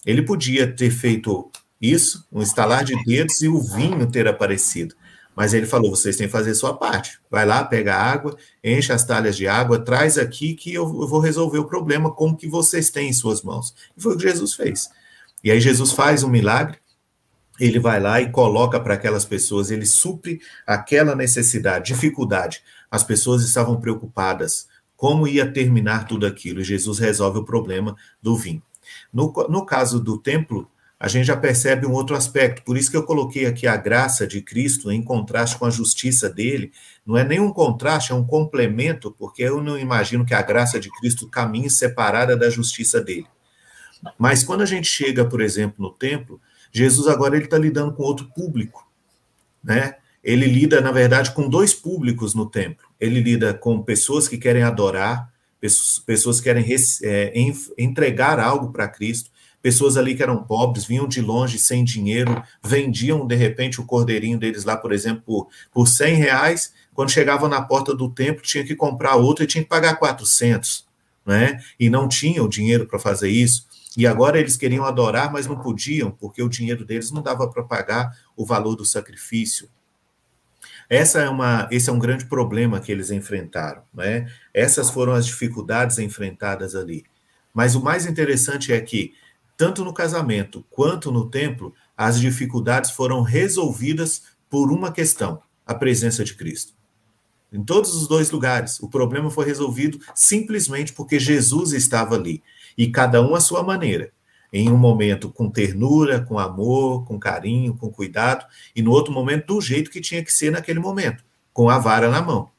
[0.06, 1.50] Ele podia ter feito
[1.82, 4.94] isso, um estalar de dedos e o vinho ter aparecido.
[5.36, 7.20] Mas ele falou: vocês têm que fazer sua parte.
[7.30, 11.58] Vai lá, pega água, enche as talhas de água, traz aqui que eu, vou resolver
[11.58, 13.74] o problema com o que vocês têm em suas mãos.
[13.98, 14.90] E foi o que Jesus fez.
[15.44, 16.78] E aí Jesus faz um milagre,
[17.60, 22.64] ele vai lá e coloca para aquelas pessoas, ele supre aquela necessidade, dificuldade.
[22.94, 28.38] As pessoas estavam preocupadas como ia terminar tudo aquilo, e Jesus resolve o problema do
[28.38, 28.62] vinho.
[29.12, 32.62] No, no caso do templo, a gente já percebe um outro aspecto.
[32.62, 36.30] Por isso que eu coloquei aqui a graça de Cristo em contraste com a justiça
[36.30, 36.72] dele.
[37.04, 40.92] Não é nenhum contraste, é um complemento, porque eu não imagino que a graça de
[40.92, 43.26] Cristo caminhe separada da justiça dele.
[44.20, 46.40] Mas quando a gente chega, por exemplo, no templo,
[46.72, 48.88] Jesus agora ele está lidando com outro público,
[49.64, 49.96] né?
[50.24, 52.83] Ele lida, na verdade, com dois públicos no templo.
[53.00, 55.32] Ele lida com pessoas que querem adorar,
[56.06, 56.66] pessoas que querem
[57.04, 57.34] é,
[57.78, 63.26] entregar algo para Cristo, pessoas ali que eram pobres, vinham de longe sem dinheiro, vendiam
[63.26, 67.62] de repente o cordeirinho deles lá, por exemplo, por, por 100 reais, quando chegavam na
[67.62, 70.86] porta do templo tinha que comprar outro e tinha que pagar 400,
[71.26, 71.60] né?
[71.80, 73.66] E não tinham dinheiro para fazer isso.
[73.96, 77.64] E agora eles queriam adorar, mas não podiam, porque o dinheiro deles não dava para
[77.64, 79.70] pagar o valor do sacrifício.
[80.94, 84.32] Essa é uma, esse é um grande problema que eles enfrentaram, né?
[84.54, 87.04] Essas foram as dificuldades enfrentadas ali.
[87.52, 89.16] Mas o mais interessante é que
[89.58, 96.24] tanto no casamento quanto no templo, as dificuldades foram resolvidas por uma questão: a presença
[96.24, 96.74] de Cristo.
[97.52, 102.44] Em todos os dois lugares, o problema foi resolvido simplesmente porque Jesus estava ali,
[102.78, 104.12] e cada um à sua maneira.
[104.54, 109.48] Em um momento com ternura, com amor, com carinho, com cuidado, e no outro momento
[109.48, 112.52] do jeito que tinha que ser naquele momento, com a vara na mão.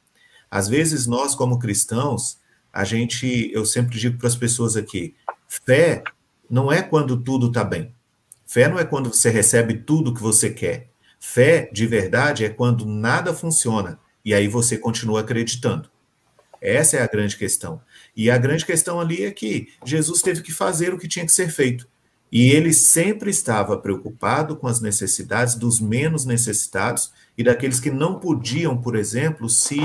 [0.50, 2.38] Às vezes nós, como cristãos,
[2.72, 5.14] a gente, eu sempre digo para as pessoas aqui,
[5.46, 6.02] fé
[6.50, 7.94] não é quando tudo está bem.
[8.44, 10.90] Fé não é quando você recebe tudo que você quer.
[11.20, 15.88] Fé de verdade é quando nada funciona e aí você continua acreditando.
[16.60, 17.80] Essa é a grande questão.
[18.16, 21.32] E a grande questão ali é que Jesus teve que fazer o que tinha que
[21.32, 21.88] ser feito.
[22.30, 28.18] E ele sempre estava preocupado com as necessidades dos menos necessitados e daqueles que não
[28.18, 29.78] podiam, por exemplo, se,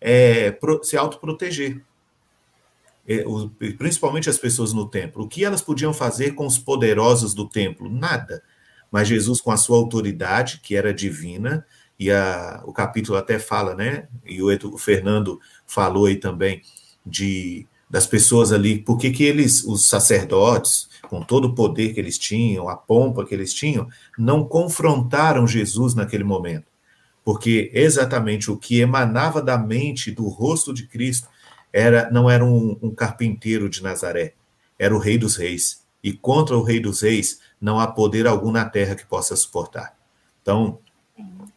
[0.00, 1.80] é, se autoproteger.
[3.06, 3.24] É,
[3.78, 7.88] principalmente as pessoas no templo, o que elas podiam fazer com os poderosos do templo?
[7.90, 8.42] Nada.
[8.90, 11.66] Mas Jesus, com a sua autoridade, que era divina,
[11.98, 14.08] e a, o capítulo até fala, né?
[14.26, 16.62] E o, o Fernando falou aí também
[17.04, 22.16] de das pessoas ali, porque que eles, os sacerdotes, com todo o poder que eles
[22.16, 26.64] tinham, a pompa que eles tinham, não confrontaram Jesus naquele momento.
[27.22, 31.28] Porque exatamente o que emanava da mente, do rosto de Cristo,
[31.70, 34.32] era não era um, um carpinteiro de Nazaré,
[34.78, 35.82] era o rei dos reis.
[36.02, 39.94] E contra o rei dos reis não há poder algum na terra que possa suportar.
[40.40, 40.78] Então,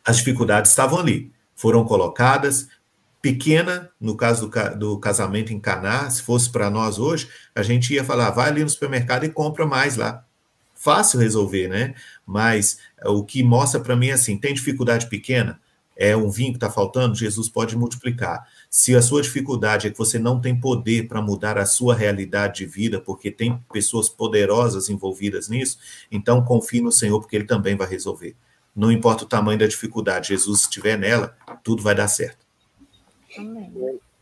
[0.04, 2.68] as dificuldades estavam ali, foram colocadas,
[3.26, 7.92] pequena, no caso do, do casamento em Caná, se fosse para nós hoje, a gente
[7.92, 10.24] ia falar, vai ali no supermercado e compra mais lá.
[10.76, 11.96] Fácil resolver, né?
[12.24, 15.60] Mas o que mostra para mim é assim, tem dificuldade pequena,
[15.98, 18.48] é um vinho que está faltando, Jesus pode multiplicar.
[18.70, 22.58] Se a sua dificuldade é que você não tem poder para mudar a sua realidade
[22.58, 25.80] de vida, porque tem pessoas poderosas envolvidas nisso,
[26.12, 28.36] então confie no Senhor, porque Ele também vai resolver.
[28.76, 32.45] Não importa o tamanho da dificuldade, Jesus estiver nela, tudo vai dar certo.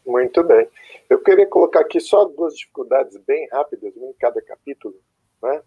[0.05, 0.67] Muito bem.
[1.09, 4.95] Eu queria colocar aqui só duas dificuldades bem rápidas, em cada capítulo.
[5.41, 5.61] Né?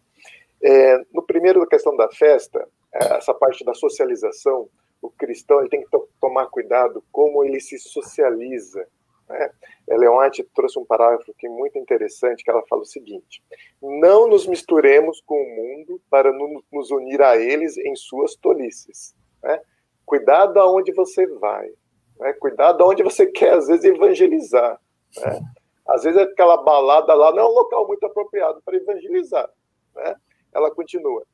[0.62, 4.68] É, no primeiro, a questão da festa, é, essa parte da socialização,
[5.00, 5.88] o cristão ele tem que
[6.20, 8.86] tomar cuidado como ele se socializa.
[9.28, 9.50] Né?
[9.88, 13.42] White trouxe um parágrafo que é muito interessante, que ela fala o seguinte:
[13.80, 19.14] não nos misturemos com o mundo para nos unir a eles em suas tolices.
[19.42, 19.60] Né?
[20.04, 21.70] Cuidado aonde você vai,
[22.18, 22.32] né?
[22.34, 24.80] cuidado aonde você quer às vezes evangelizar.
[25.18, 25.40] Né?
[25.86, 29.48] Às vezes aquela balada lá não é um local muito apropriado para evangelizar.
[29.94, 30.16] Né?
[30.52, 31.24] Ela continua: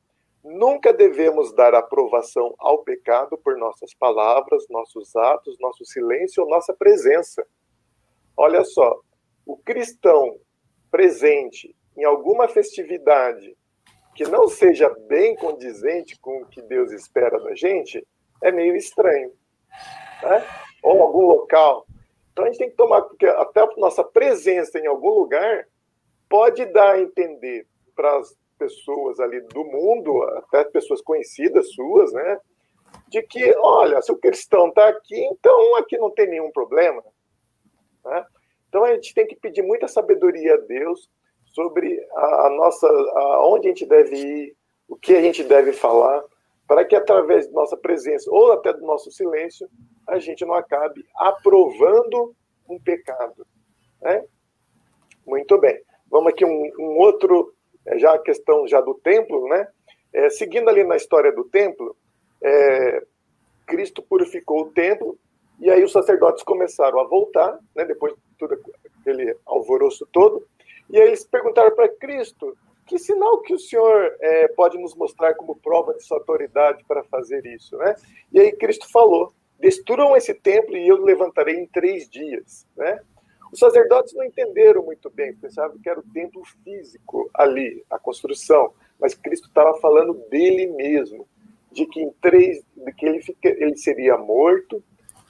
[0.43, 6.73] Nunca devemos dar aprovação ao pecado por nossas palavras, nossos atos, nosso silêncio ou nossa
[6.73, 7.47] presença.
[8.35, 8.99] Olha só,
[9.45, 10.37] o cristão
[10.91, 13.55] presente em alguma festividade
[14.15, 18.05] que não seja bem condizente com o que Deus espera da gente
[18.43, 19.31] é meio estranho.
[20.21, 20.45] Né?
[20.83, 21.87] Ou algum local.
[22.31, 25.67] Então a gente tem que tomar, porque até a nossa presença em algum lugar
[26.29, 32.39] pode dar a entender para as pessoas ali do mundo, até pessoas conhecidas suas, né?
[33.07, 37.03] De que, olha, se o cristão está aqui, então aqui não tem nenhum problema.
[38.05, 38.25] Né?
[38.69, 41.09] Então a gente tem que pedir muita sabedoria a Deus
[41.45, 44.55] sobre a, nossa, a, onde a gente deve ir,
[44.87, 46.23] o que a gente deve falar,
[46.73, 49.69] para que através de nossa presença ou até do nosso silêncio
[50.07, 52.35] a gente não acabe aprovando
[52.67, 53.45] um pecado.
[54.01, 54.25] Né?
[55.23, 55.79] Muito bem.
[56.09, 57.53] Vamos aqui um, um outro,
[57.85, 59.67] é, já a questão já do templo, né?
[60.11, 61.95] É, seguindo ali na história do templo,
[62.43, 63.05] é,
[63.67, 65.15] Cristo purificou o templo
[65.59, 68.59] e aí os sacerdotes começaram a voltar, né, depois de todo
[68.99, 70.43] aquele alvoroço todo,
[70.89, 75.33] e aí eles perguntaram para Cristo, que sinal que o Senhor é, pode nos mostrar
[75.35, 77.95] como prova de sua autoridade para fazer isso, né?
[78.31, 82.99] E aí Cristo falou, destruam esse templo e eu levantarei em três dias, né?
[83.51, 88.73] Os sacerdotes não entenderam muito bem, pensavam que era o templo físico ali, a construção,
[88.99, 91.27] mas Cristo estava falando dele mesmo,
[91.71, 94.83] de que em três, de que ele, fica, ele seria morto,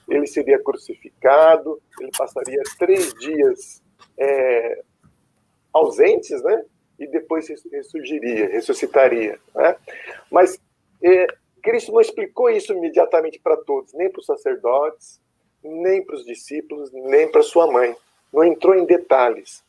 [0.08, 3.82] ele seria crucificado, ele passaria três dias
[4.18, 4.82] é,
[5.72, 6.64] ausentes, né?
[6.98, 9.76] E depois ressurgiria, ressuscitaria, né?
[10.30, 10.58] Mas
[11.02, 11.26] é,
[11.62, 15.20] Cristo não explicou isso imediatamente para todos, nem para os sacerdotes,
[15.62, 17.96] nem para os discípulos, nem para sua mãe.
[18.32, 19.64] Não entrou em detalhes.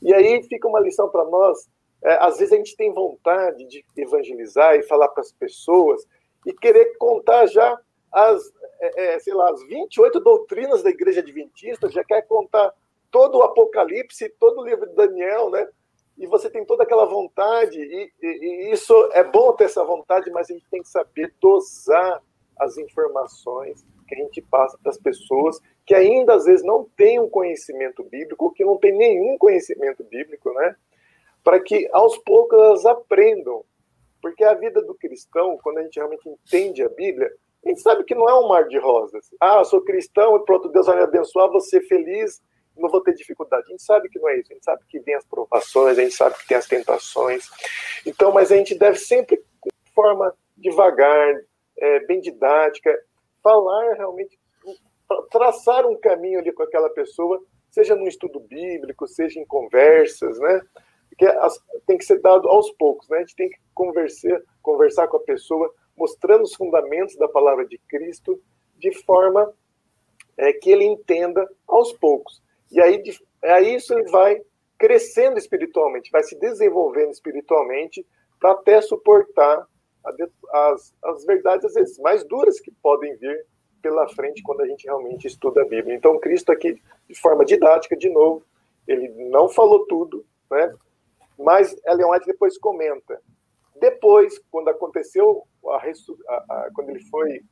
[0.00, 1.68] E aí fica uma lição para nós.
[2.02, 6.06] É, às vezes a gente tem vontade de evangelizar e falar para as pessoas
[6.46, 7.78] e querer contar já
[8.12, 12.72] as, é, é, sei lá, as 28 doutrinas da igreja adventista, já quer contar
[13.10, 15.68] todo o Apocalipse, todo o livro de Daniel, né?
[16.18, 20.30] E você tem toda aquela vontade, e, e, e isso é bom ter essa vontade,
[20.30, 22.22] mas a gente tem que saber dosar
[22.58, 27.18] as informações que a gente passa para as pessoas que ainda às vezes não têm
[27.18, 30.76] um conhecimento bíblico, que não têm nenhum conhecimento bíblico, né?
[31.42, 33.64] Para que aos poucos elas aprendam.
[34.20, 37.32] Porque a vida do cristão, quando a gente realmente entende a Bíblia,
[37.64, 39.28] a gente sabe que não é um mar de rosas.
[39.40, 42.40] Ah, eu sou cristão e pronto, Deus vai me abençoar, vou ser feliz,
[42.76, 43.64] não vou ter dificuldade.
[43.66, 44.52] A gente sabe que não é isso.
[44.52, 47.48] A gente sabe que vem as provações, a gente sabe que tem as tentações.
[48.06, 51.34] Então, mas a gente deve sempre, de forma devagar,
[51.76, 52.96] é, bem didática,
[53.42, 54.38] falar realmente,
[55.30, 60.62] traçar um caminho ali com aquela pessoa, seja no estudo bíblico, seja em conversas, né?
[61.08, 63.18] Porque as, tem que ser dado aos poucos, né?
[63.18, 67.78] A gente tem que conversar, conversar com a pessoa mostrando os fundamentos da palavra de
[67.88, 68.40] Cristo
[68.78, 69.52] de forma
[70.36, 72.42] é, que ele entenda aos poucos.
[72.72, 73.02] E aí,
[73.44, 74.40] aí isso ele vai
[74.78, 78.04] crescendo espiritualmente, vai se desenvolvendo espiritualmente
[78.40, 79.66] para até suportar
[80.50, 83.46] as, as verdades, às vezes, mais duras que podem vir
[83.80, 85.94] pela frente quando a gente realmente estuda a Bíblia.
[85.94, 88.44] Então, Cristo aqui, de forma didática, de novo,
[88.88, 90.74] ele não falou tudo, né?
[91.38, 93.20] mas Ellen White depois comenta.
[93.76, 97.42] Depois, quando aconteceu a, a, a, quando ele foi,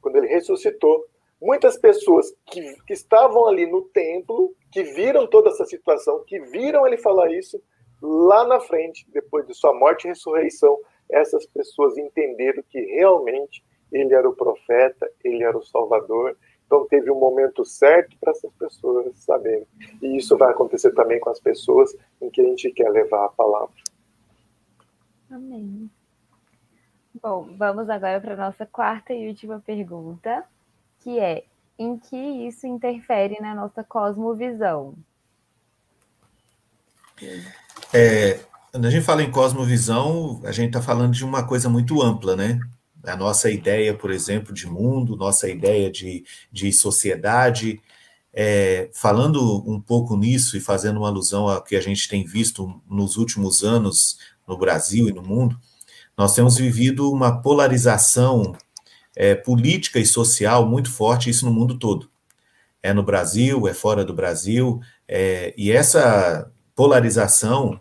[0.00, 1.04] quando ele ressuscitou,
[1.40, 6.86] muitas pessoas que, que estavam ali no templo, que viram toda essa situação, que viram
[6.86, 7.60] ele falar isso,
[8.02, 10.78] lá na frente, depois de sua morte e ressurreição,
[11.10, 16.36] essas pessoas entenderam que realmente ele era o profeta, ele era o salvador.
[16.66, 19.66] Então teve um momento certo para essas pessoas saberem.
[20.02, 23.30] E isso vai acontecer também com as pessoas em que a gente quer levar a
[23.30, 23.74] palavra.
[25.30, 25.90] Amém.
[27.22, 30.44] Bom, vamos agora para a nossa quarta e última pergunta,
[31.08, 31.44] que é:
[31.78, 34.94] em que isso interfere na nossa cosmovisão?
[37.94, 38.40] É,
[38.70, 42.36] quando a gente fala em cosmovisão, a gente está falando de uma coisa muito ampla,
[42.36, 42.60] né?
[43.04, 47.80] A nossa ideia, por exemplo, de mundo, nossa ideia de, de sociedade.
[48.40, 52.80] É, falando um pouco nisso e fazendo uma alusão ao que a gente tem visto
[52.88, 55.58] nos últimos anos no Brasil e no mundo,
[56.16, 58.54] nós temos vivido uma polarização
[59.18, 62.08] é, política e social muito forte, isso no mundo todo.
[62.80, 67.80] É no Brasil, é fora do Brasil, é, e essa polarização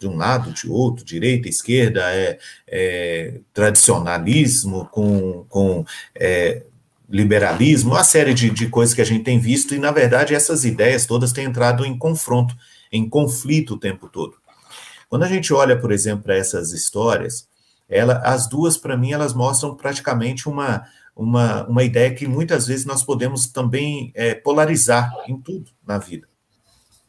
[0.00, 5.84] de um lado, de outro, direita, esquerda, é, é tradicionalismo com, com
[6.16, 6.64] é,
[7.08, 10.64] liberalismo, uma série de, de coisas que a gente tem visto, e na verdade essas
[10.64, 12.56] ideias todas têm entrado em confronto,
[12.90, 14.34] em conflito o tempo todo.
[15.08, 17.46] Quando a gente olha, por exemplo, para essas histórias,
[17.88, 22.84] ela, as duas, para mim, elas mostram praticamente uma, uma, uma ideia que muitas vezes
[22.84, 26.26] nós podemos também é, polarizar em tudo na vida.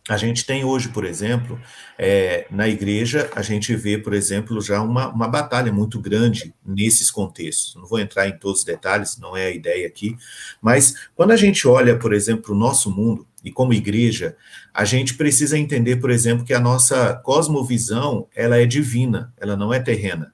[0.09, 1.57] A gente tem hoje, por exemplo,
[1.97, 7.09] é, na igreja, a gente vê, por exemplo, já uma, uma batalha muito grande nesses
[7.09, 7.75] contextos.
[7.75, 10.17] Não vou entrar em todos os detalhes, não é a ideia aqui,
[10.61, 14.35] mas quando a gente olha, por exemplo, o nosso mundo, e como igreja,
[14.73, 19.73] a gente precisa entender, por exemplo, que a nossa cosmovisão, ela é divina, ela não
[19.73, 20.32] é terrena.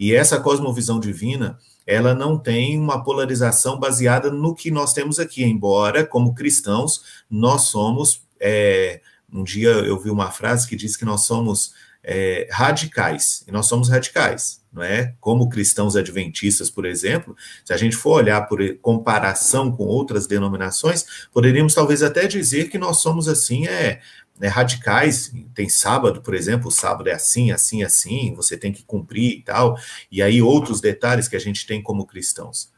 [0.00, 5.44] E essa cosmovisão divina, ela não tem uma polarização baseada no que nós temos aqui,
[5.44, 8.22] embora, como cristãos, nós somos.
[8.40, 13.52] É, um dia eu vi uma frase que diz que nós somos é, radicais, e
[13.52, 15.14] nós somos radicais, não é?
[15.20, 21.28] Como cristãos adventistas, por exemplo, se a gente for olhar por comparação com outras denominações,
[21.30, 24.00] poderíamos talvez até dizer que nós somos assim, é,
[24.40, 25.32] é radicais.
[25.54, 29.42] Tem sábado, por exemplo, o sábado é assim, assim, assim, você tem que cumprir e
[29.42, 29.76] tal,
[30.10, 32.72] e aí outros detalhes que a gente tem como cristãos.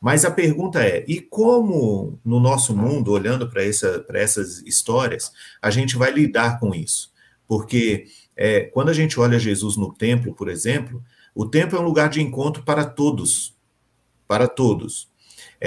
[0.00, 5.70] Mas a pergunta é: e como no nosso mundo, olhando para essa, essas histórias, a
[5.70, 7.12] gente vai lidar com isso?
[7.48, 8.06] Porque
[8.36, 11.02] é, quando a gente olha Jesus no templo, por exemplo,
[11.34, 13.54] o templo é um lugar de encontro para todos,
[14.28, 15.08] para todos.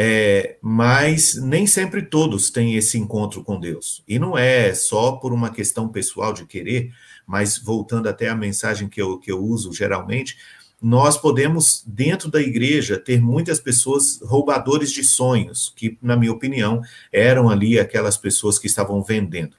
[0.01, 4.01] É, mas nem sempre todos têm esse encontro com Deus.
[4.07, 6.93] E não é só por uma questão pessoal de querer,
[7.27, 10.37] mas voltando até a mensagem que eu, que eu uso geralmente,
[10.81, 16.81] nós podemos, dentro da igreja, ter muitas pessoas roubadores de sonhos, que, na minha opinião,
[17.11, 19.57] eram ali aquelas pessoas que estavam vendendo.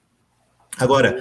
[0.79, 1.21] Agora,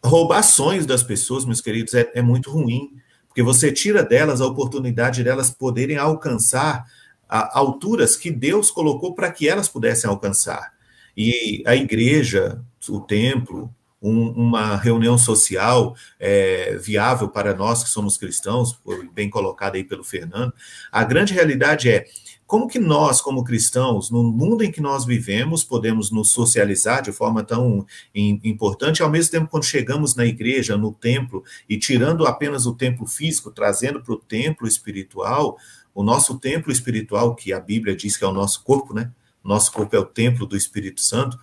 [0.00, 2.92] roubar sonhos das pessoas, meus queridos, é, é muito ruim,
[3.26, 6.84] porque você tira delas a oportunidade delas poderem alcançar
[7.28, 10.72] a, alturas que Deus colocou para que elas pudessem alcançar.
[11.16, 13.72] E a igreja, o templo,
[14.02, 18.78] um, uma reunião social é, viável para nós que somos cristãos,
[19.14, 20.52] bem colocado aí pelo Fernando,
[20.92, 22.04] a grande realidade é
[22.46, 27.10] como que nós, como cristãos, no mundo em que nós vivemos, podemos nos socializar de
[27.10, 32.66] forma tão importante, ao mesmo tempo, quando chegamos na igreja, no templo, e tirando apenas
[32.66, 35.56] o templo físico, trazendo para o templo espiritual,
[35.94, 39.12] o nosso templo espiritual, que a Bíblia diz que é o nosso corpo, né?
[39.42, 41.38] Nosso corpo é o templo do Espírito Santo.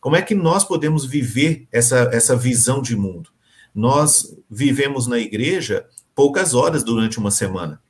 [0.00, 3.30] Como é que nós podemos viver essa, essa visão de mundo?
[3.74, 7.80] Nós vivemos na igreja poucas horas durante uma semana.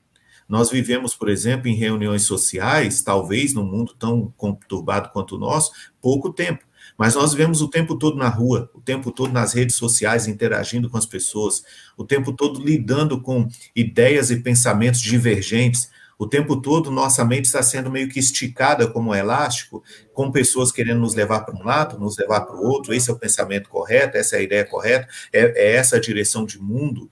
[0.49, 5.73] Nós vivemos, por exemplo, em reuniões sociais, talvez num mundo tão conturbado quanto o nosso,
[6.01, 6.65] pouco tempo.
[6.97, 10.89] Mas nós vivemos o tempo todo na rua, o tempo todo nas redes sociais, interagindo
[10.89, 11.65] com as pessoas,
[11.97, 15.91] o tempo todo lidando com ideias e pensamentos divergentes.
[16.19, 20.71] O tempo todo nossa mente está sendo meio que esticada como um elástico, com pessoas
[20.71, 22.95] querendo nos levar para um lado, nos levar para o outro.
[22.95, 26.45] Esse é o pensamento correto, essa é a ideia correta, é, é essa a direção
[26.45, 27.11] de mundo.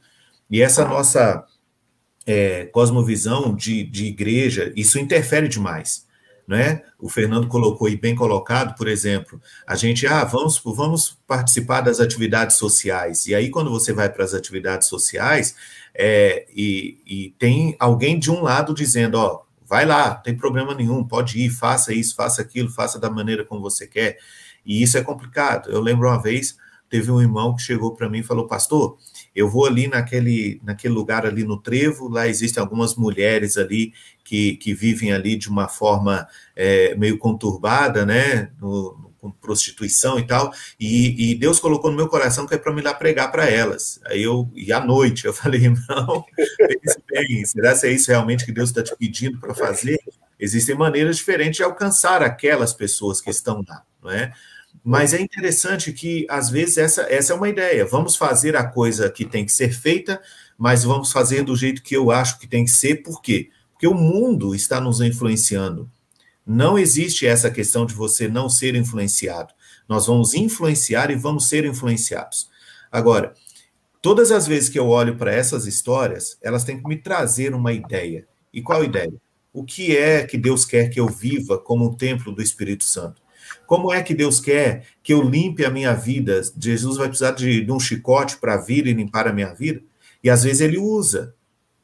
[0.51, 1.45] E essa nossa
[2.27, 6.07] é, cosmovisão de, de igreja, isso interfere demais.
[6.47, 6.83] Né?
[6.99, 12.01] O Fernando colocou e bem colocado, por exemplo, a gente, ah, vamos, vamos participar das
[12.01, 13.27] atividades sociais.
[13.27, 15.55] E aí, quando você vai para as atividades sociais,
[15.95, 20.75] é, e, e, tem alguém de um lado dizendo, ó, vai lá, não tem problema
[20.75, 24.19] nenhum, pode ir, faça isso, faça aquilo, faça da maneira como você quer.
[24.65, 25.71] E isso é complicado.
[25.71, 26.57] Eu lembro uma vez,
[26.89, 28.97] teve um irmão que chegou para mim e falou, pastor,
[29.35, 33.93] eu vou ali naquele, naquele lugar ali no trevo, lá existem algumas mulheres ali
[34.25, 40.27] que, que vivem ali de uma forma é, meio conturbada, né, no, com prostituição e
[40.27, 43.49] tal, e, e, Deus colocou no meu coração que é para me lá pregar para
[43.49, 44.01] elas.
[44.07, 46.25] Aí eu, e à noite, eu falei, não,
[46.59, 50.01] pense bem, será que é isso realmente que Deus está te pedindo para fazer?
[50.41, 54.33] Existem maneiras diferentes de alcançar aquelas pessoas que estão lá, não é?
[54.83, 57.87] Mas é interessante que, às vezes, essa, essa é uma ideia.
[57.87, 60.21] Vamos fazer a coisa que tem que ser feita,
[60.59, 63.05] mas vamos fazer do jeito que eu acho que tem que ser.
[63.05, 63.51] Por quê?
[63.71, 65.89] Porque o mundo está nos influenciando.
[66.47, 69.55] Não existe essa questão de você não ser influenciado.
[69.89, 72.51] Nós vamos influenciar e vamos ser influenciados.
[72.91, 73.35] Agora,
[74.01, 77.73] todas as vezes que eu olho para essas histórias, elas têm que me trazer uma
[77.73, 78.27] ideia.
[78.53, 79.13] E qual ideia?
[79.53, 83.23] O que é que Deus quer que eu viva como um templo do Espírito Santo?
[83.67, 86.41] Como é que Deus quer que eu limpe a minha vida?
[86.59, 89.83] Jesus vai precisar de, de um chicote para vir e limpar a minha vida?
[90.23, 91.35] E às vezes ele usa,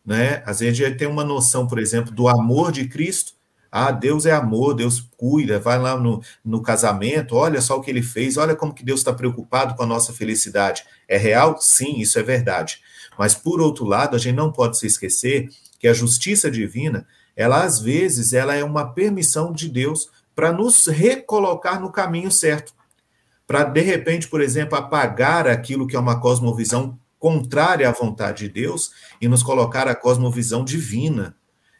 [0.05, 0.43] né?
[0.47, 3.33] Às vezes ele tem uma noção, por exemplo, do amor de Cristo.
[3.71, 7.91] Ah, Deus é amor, Deus cuida, vai lá no, no casamento, olha só o que
[7.91, 10.85] ele fez, olha como que Deus está preocupado com a nossa felicidade.
[11.07, 11.59] É real?
[11.61, 12.81] Sim, isso é verdade.
[13.19, 15.49] Mas, por outro lado, a gente não pode se esquecer
[15.79, 17.07] que a justiça divina,
[17.37, 22.73] ela às vezes, ela é uma permissão de Deus para nos recolocar no caminho certo.
[23.47, 28.53] Para, de repente, por exemplo, apagar aquilo que é uma cosmovisão contrária à vontade de
[28.53, 31.35] Deus e nos colocar a cosmovisão divina.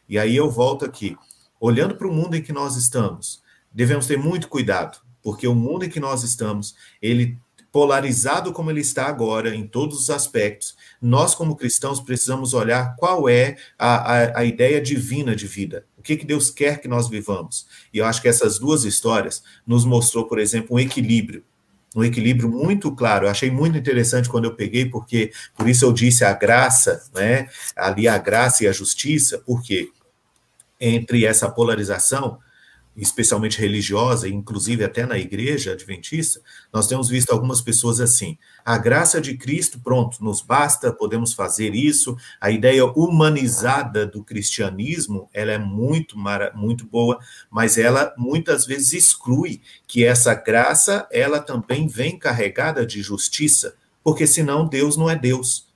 [0.07, 1.17] E aí eu volto aqui.
[1.59, 3.41] Olhando para o mundo em que nós estamos,
[3.71, 7.37] devemos ter muito cuidado, porque o mundo em que nós estamos, ele
[7.71, 13.29] polarizado como ele está agora, em todos os aspectos, nós, como cristãos, precisamos olhar qual
[13.29, 15.85] é a, a, a, ideia divina de vida.
[15.97, 17.67] O que, que Deus quer que nós vivamos.
[17.93, 21.43] E eu acho que essas duas histórias nos mostrou, por exemplo, um equilíbrio.
[21.95, 23.27] um equilíbrio muito claro.
[23.27, 27.47] Eu achei muito interessante quando eu peguei, porque por isso eu disse a graça, né?
[27.75, 29.91] Ali a graça e a justiça, porque
[30.79, 32.39] entre essa polarização,
[33.01, 39.21] especialmente religiosa, inclusive até na igreja adventista, nós temos visto algumas pessoas assim: a graça
[39.21, 42.17] de Cristo, pronto, nos basta, podemos fazer isso.
[42.39, 46.17] A ideia humanizada do cristianismo, ela é muito
[46.55, 47.19] muito boa,
[47.49, 54.27] mas ela muitas vezes exclui que essa graça, ela também vem carregada de justiça, porque
[54.27, 55.68] senão Deus não é Deus.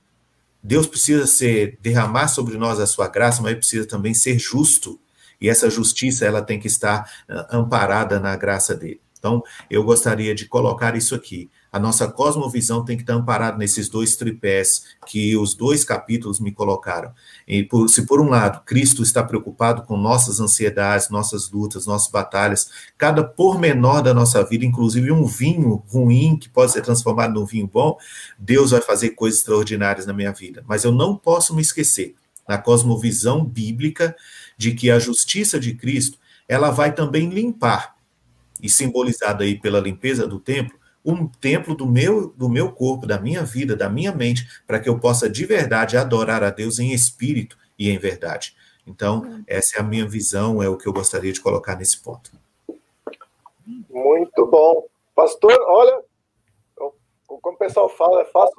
[0.64, 4.98] Deus precisa ser derramar sobre nós a sua graça, mas precisa também ser justo
[5.40, 9.00] e essa justiça ela tem que estar ah, amparada na graça dele.
[9.18, 11.50] Então, eu gostaria de colocar isso aqui.
[11.74, 16.52] A nossa cosmovisão tem que estar amparada nesses dois tripés que os dois capítulos me
[16.52, 17.12] colocaram.
[17.48, 22.08] E por, se, por um lado, Cristo está preocupado com nossas ansiedades, nossas lutas, nossas
[22.08, 27.44] batalhas, cada pormenor da nossa vida, inclusive um vinho ruim que pode ser transformado num
[27.44, 27.98] vinho bom,
[28.38, 30.64] Deus vai fazer coisas extraordinárias na minha vida.
[30.68, 32.14] Mas eu não posso me esquecer,
[32.48, 34.14] na cosmovisão bíblica,
[34.56, 37.96] de que a justiça de Cristo, ela vai também limpar,
[38.62, 43.20] e simbolizada aí pela limpeza do templo, um templo do meu, do meu corpo, da
[43.20, 46.92] minha vida, da minha mente, para que eu possa de verdade adorar a Deus em
[46.92, 48.56] espírito e em verdade.
[48.86, 52.30] Então, essa é a minha visão, é o que eu gostaria de colocar nesse ponto.
[53.90, 54.86] Muito bom.
[55.14, 56.02] Pastor, olha,
[57.26, 58.54] como o pessoal fala, faço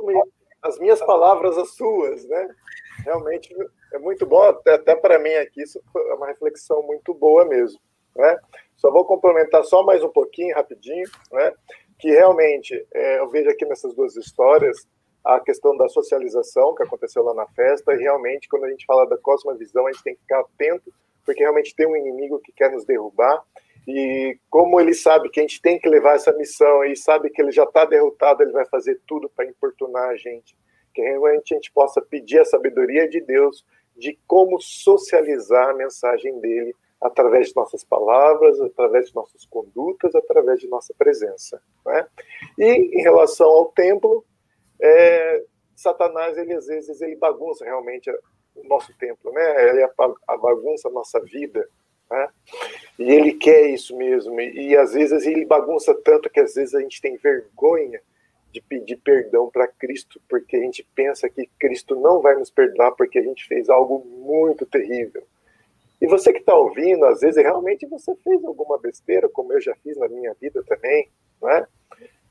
[0.61, 2.55] as minhas palavras as suas, né?
[3.03, 3.55] Realmente
[3.93, 7.79] é muito bom, até, até para mim aqui, isso é uma reflexão muito boa mesmo.
[8.15, 8.39] Né?
[8.77, 11.53] Só vou complementar só mais um pouquinho, rapidinho, né?
[11.99, 14.87] Que realmente é, eu vejo aqui nessas duas histórias
[15.23, 19.07] a questão da socialização que aconteceu lá na festa, e realmente, quando a gente fala
[19.07, 20.93] da cosmovisão, a gente tem que ficar atento,
[21.25, 23.43] porque realmente tem um inimigo que quer nos derrubar,
[23.87, 27.41] e como ele sabe que a gente tem que levar essa missão e sabe que
[27.41, 30.57] ele já está derrotado, ele vai fazer tudo para importunar a gente.
[30.93, 33.63] Que realmente a gente possa pedir a sabedoria de Deus
[33.95, 36.75] de como socializar a mensagem dele
[37.05, 41.61] através de nossas palavras, através de nossas condutas, através de nossa presença.
[41.85, 42.07] Né?
[42.57, 44.25] E em relação ao templo,
[44.81, 45.43] é,
[45.75, 48.09] Satanás ele às vezes ele bagunça realmente
[48.55, 49.69] o nosso templo, né?
[49.69, 49.87] Ele
[50.41, 51.67] bagunça a nossa vida,
[52.09, 52.29] né?
[52.97, 54.39] E ele quer isso mesmo.
[54.39, 58.01] E às vezes ele bagunça tanto que às vezes a gente tem vergonha
[58.51, 62.93] de pedir perdão para Cristo, porque a gente pensa que Cristo não vai nos perdoar
[62.93, 65.23] porque a gente fez algo muito terrível.
[66.01, 69.75] E você que está ouvindo, às vezes realmente você fez alguma besteira, como eu já
[69.83, 71.09] fiz na minha vida também,
[71.41, 71.67] né?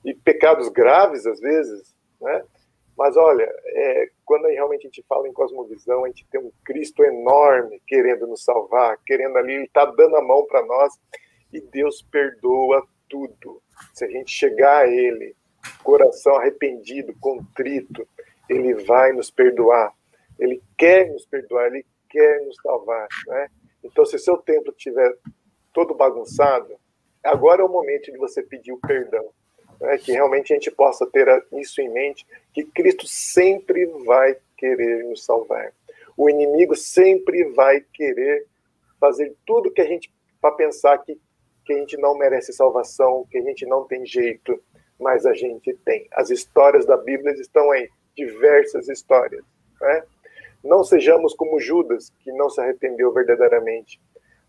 [0.05, 2.45] E pecados graves às vezes, né?
[2.97, 7.03] Mas olha, é, quando realmente a gente fala em cosmovisão, a gente tem um Cristo
[7.03, 10.93] enorme querendo nos salvar, querendo ali, ele está dando a mão para nós
[11.53, 13.61] e Deus perdoa tudo.
[13.93, 15.35] Se a gente chegar a Ele,
[15.83, 18.07] coração arrependido, contrito,
[18.49, 19.93] ele vai nos perdoar.
[20.39, 23.49] Ele quer nos perdoar, ele quer nos salvar, né?
[23.83, 25.13] Então, se seu templo estiver
[25.73, 26.77] todo bagunçado,
[27.25, 29.29] agora é o momento de você pedir o perdão.
[29.81, 29.99] Né?
[29.99, 35.25] Que realmente a gente possa ter isso em mente, que Cristo sempre vai querer nos
[35.25, 35.73] salvar.
[36.17, 38.47] O inimigo sempre vai querer
[39.01, 41.19] fazer tudo que a gente para pensar que,
[41.65, 44.63] que a gente não merece salvação, que a gente não tem jeito,
[45.01, 46.07] mas a gente tem.
[46.13, 49.45] As histórias da Bíblia estão aí, diversas histórias.
[49.81, 50.05] Né?
[50.65, 54.01] Não sejamos como Judas, que não se arrependeu verdadeiramente,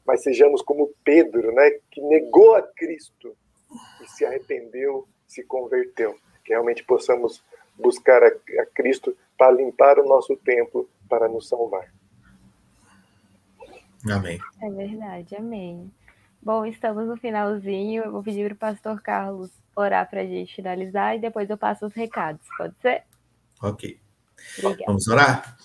[0.06, 3.36] mas sejamos como Pedro, né, que negou a Cristo
[4.02, 6.16] e se arrependeu, se converteu.
[6.44, 7.44] Que realmente possamos
[7.78, 11.92] buscar a, a Cristo para limpar o nosso templo, para nos salvar.
[14.10, 14.40] Amém.
[14.62, 15.92] É verdade, amém.
[16.42, 18.04] Bom, estamos no finalzinho.
[18.04, 21.58] Eu vou pedir para o pastor Carlos orar para a gente finalizar e depois eu
[21.58, 22.46] passo os recados.
[22.56, 23.04] Pode ser?
[23.62, 24.00] Ok.
[24.60, 24.84] Obrigada.
[24.86, 25.58] Vamos orar?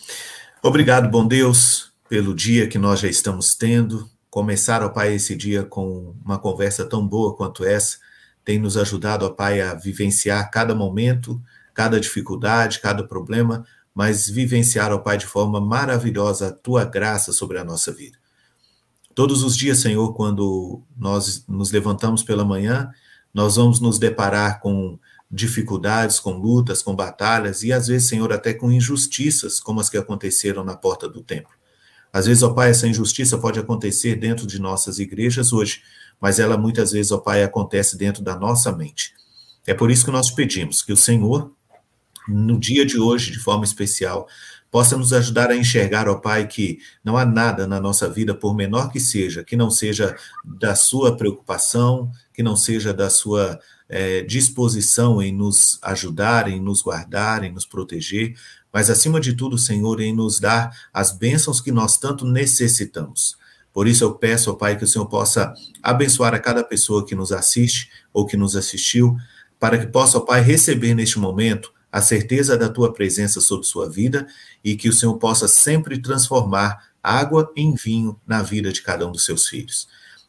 [0.62, 4.10] Obrigado, bom Deus, pelo dia que nós já estamos tendo.
[4.28, 7.96] Começar, ó Pai, esse dia com uma conversa tão boa quanto essa
[8.44, 11.40] tem nos ajudado, ó Pai, a vivenciar cada momento,
[11.72, 17.56] cada dificuldade, cada problema, mas vivenciar, ó Pai, de forma maravilhosa a tua graça sobre
[17.56, 18.18] a nossa vida.
[19.14, 22.90] Todos os dias, Senhor, quando nós nos levantamos pela manhã,
[23.32, 24.98] nós vamos nos deparar com
[25.30, 29.96] dificuldades, com lutas, com batalhas e às vezes, Senhor, até com injustiças, como as que
[29.96, 31.52] aconteceram na porta do templo.
[32.12, 35.82] Às vezes, ó Pai, essa injustiça pode acontecer dentro de nossas igrejas hoje,
[36.20, 39.14] mas ela muitas vezes, ó Pai, acontece dentro da nossa mente.
[39.64, 41.52] É por isso que nós pedimos que o Senhor,
[42.26, 44.26] no dia de hoje, de forma especial,
[44.70, 48.54] possa nos ajudar a enxergar, ó Pai, que não há nada na nossa vida, por
[48.54, 53.60] menor que seja, que não seja da sua preocupação, que não seja da sua
[53.90, 58.36] é, disposição em nos ajudar, em nos guardar, em nos proteger,
[58.72, 63.36] mas acima de tudo, Senhor, em nos dar as bênçãos que nós tanto necessitamos.
[63.72, 67.16] Por isso eu peço, ó Pai, que o Senhor possa abençoar a cada pessoa que
[67.16, 69.16] nos assiste ou que nos assistiu,
[69.58, 73.90] para que possa, ó Pai, receber neste momento a certeza da tua presença sobre sua
[73.90, 74.28] vida
[74.62, 79.10] e que o Senhor possa sempre transformar água em vinho na vida de cada um
[79.10, 79.88] dos seus filhos.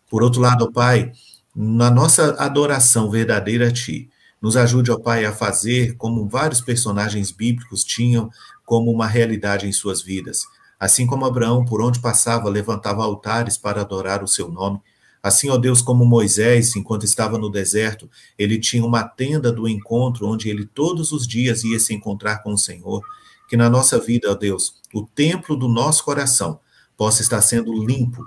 [0.09, 1.11] Por outro lado, ó Pai,
[1.55, 4.09] na nossa adoração verdadeira a Ti,
[4.41, 8.29] nos ajude, ó Pai, a fazer como vários personagens bíblicos tinham
[8.65, 10.45] como uma realidade em suas vidas.
[10.79, 14.81] Assim como Abraão, por onde passava, levantava altares para adorar o seu nome,
[15.23, 20.27] Assim, ó Deus, como Moisés, enquanto estava no deserto, ele tinha uma tenda do encontro
[20.27, 23.03] onde ele todos os dias ia se encontrar com o Senhor.
[23.47, 26.59] Que na nossa vida, ó Deus, o templo do nosso coração
[26.97, 28.25] possa estar sendo limpo.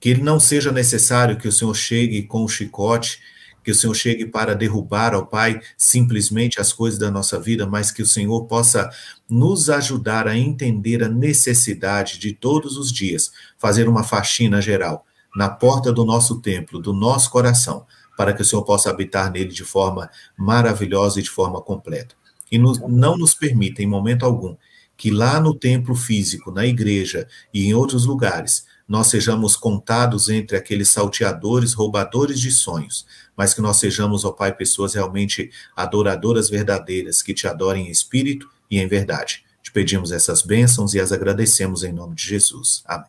[0.00, 3.20] Que ele não seja necessário que o Senhor chegue com o chicote,
[3.62, 7.92] que o Senhor chegue para derrubar, ó Pai, simplesmente as coisas da nossa vida, mas
[7.92, 8.90] que o Senhor possa
[9.28, 15.04] nos ajudar a entender a necessidade de todos os dias fazer uma faxina geral
[15.36, 17.86] na porta do nosso templo, do nosso coração,
[18.16, 22.14] para que o Senhor possa habitar nele de forma maravilhosa e de forma completa.
[22.50, 24.56] E não nos permita, em momento algum,
[24.96, 30.56] que lá no templo físico, na igreja e em outros lugares, nós sejamos contados entre
[30.56, 37.22] aqueles salteadores, roubadores de sonhos, mas que nós sejamos, ó Pai, pessoas realmente adoradoras verdadeiras,
[37.22, 39.44] que te adorem em espírito e em verdade.
[39.62, 42.82] Te pedimos essas bênçãos e as agradecemos em nome de Jesus.
[42.84, 43.06] Amém.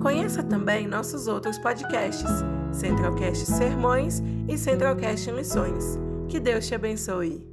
[0.00, 2.30] Conheça também nossos outros podcasts,
[2.72, 5.98] Centralcast Sermões e Centralcast Missões.
[6.26, 7.51] Que Deus te abençoe.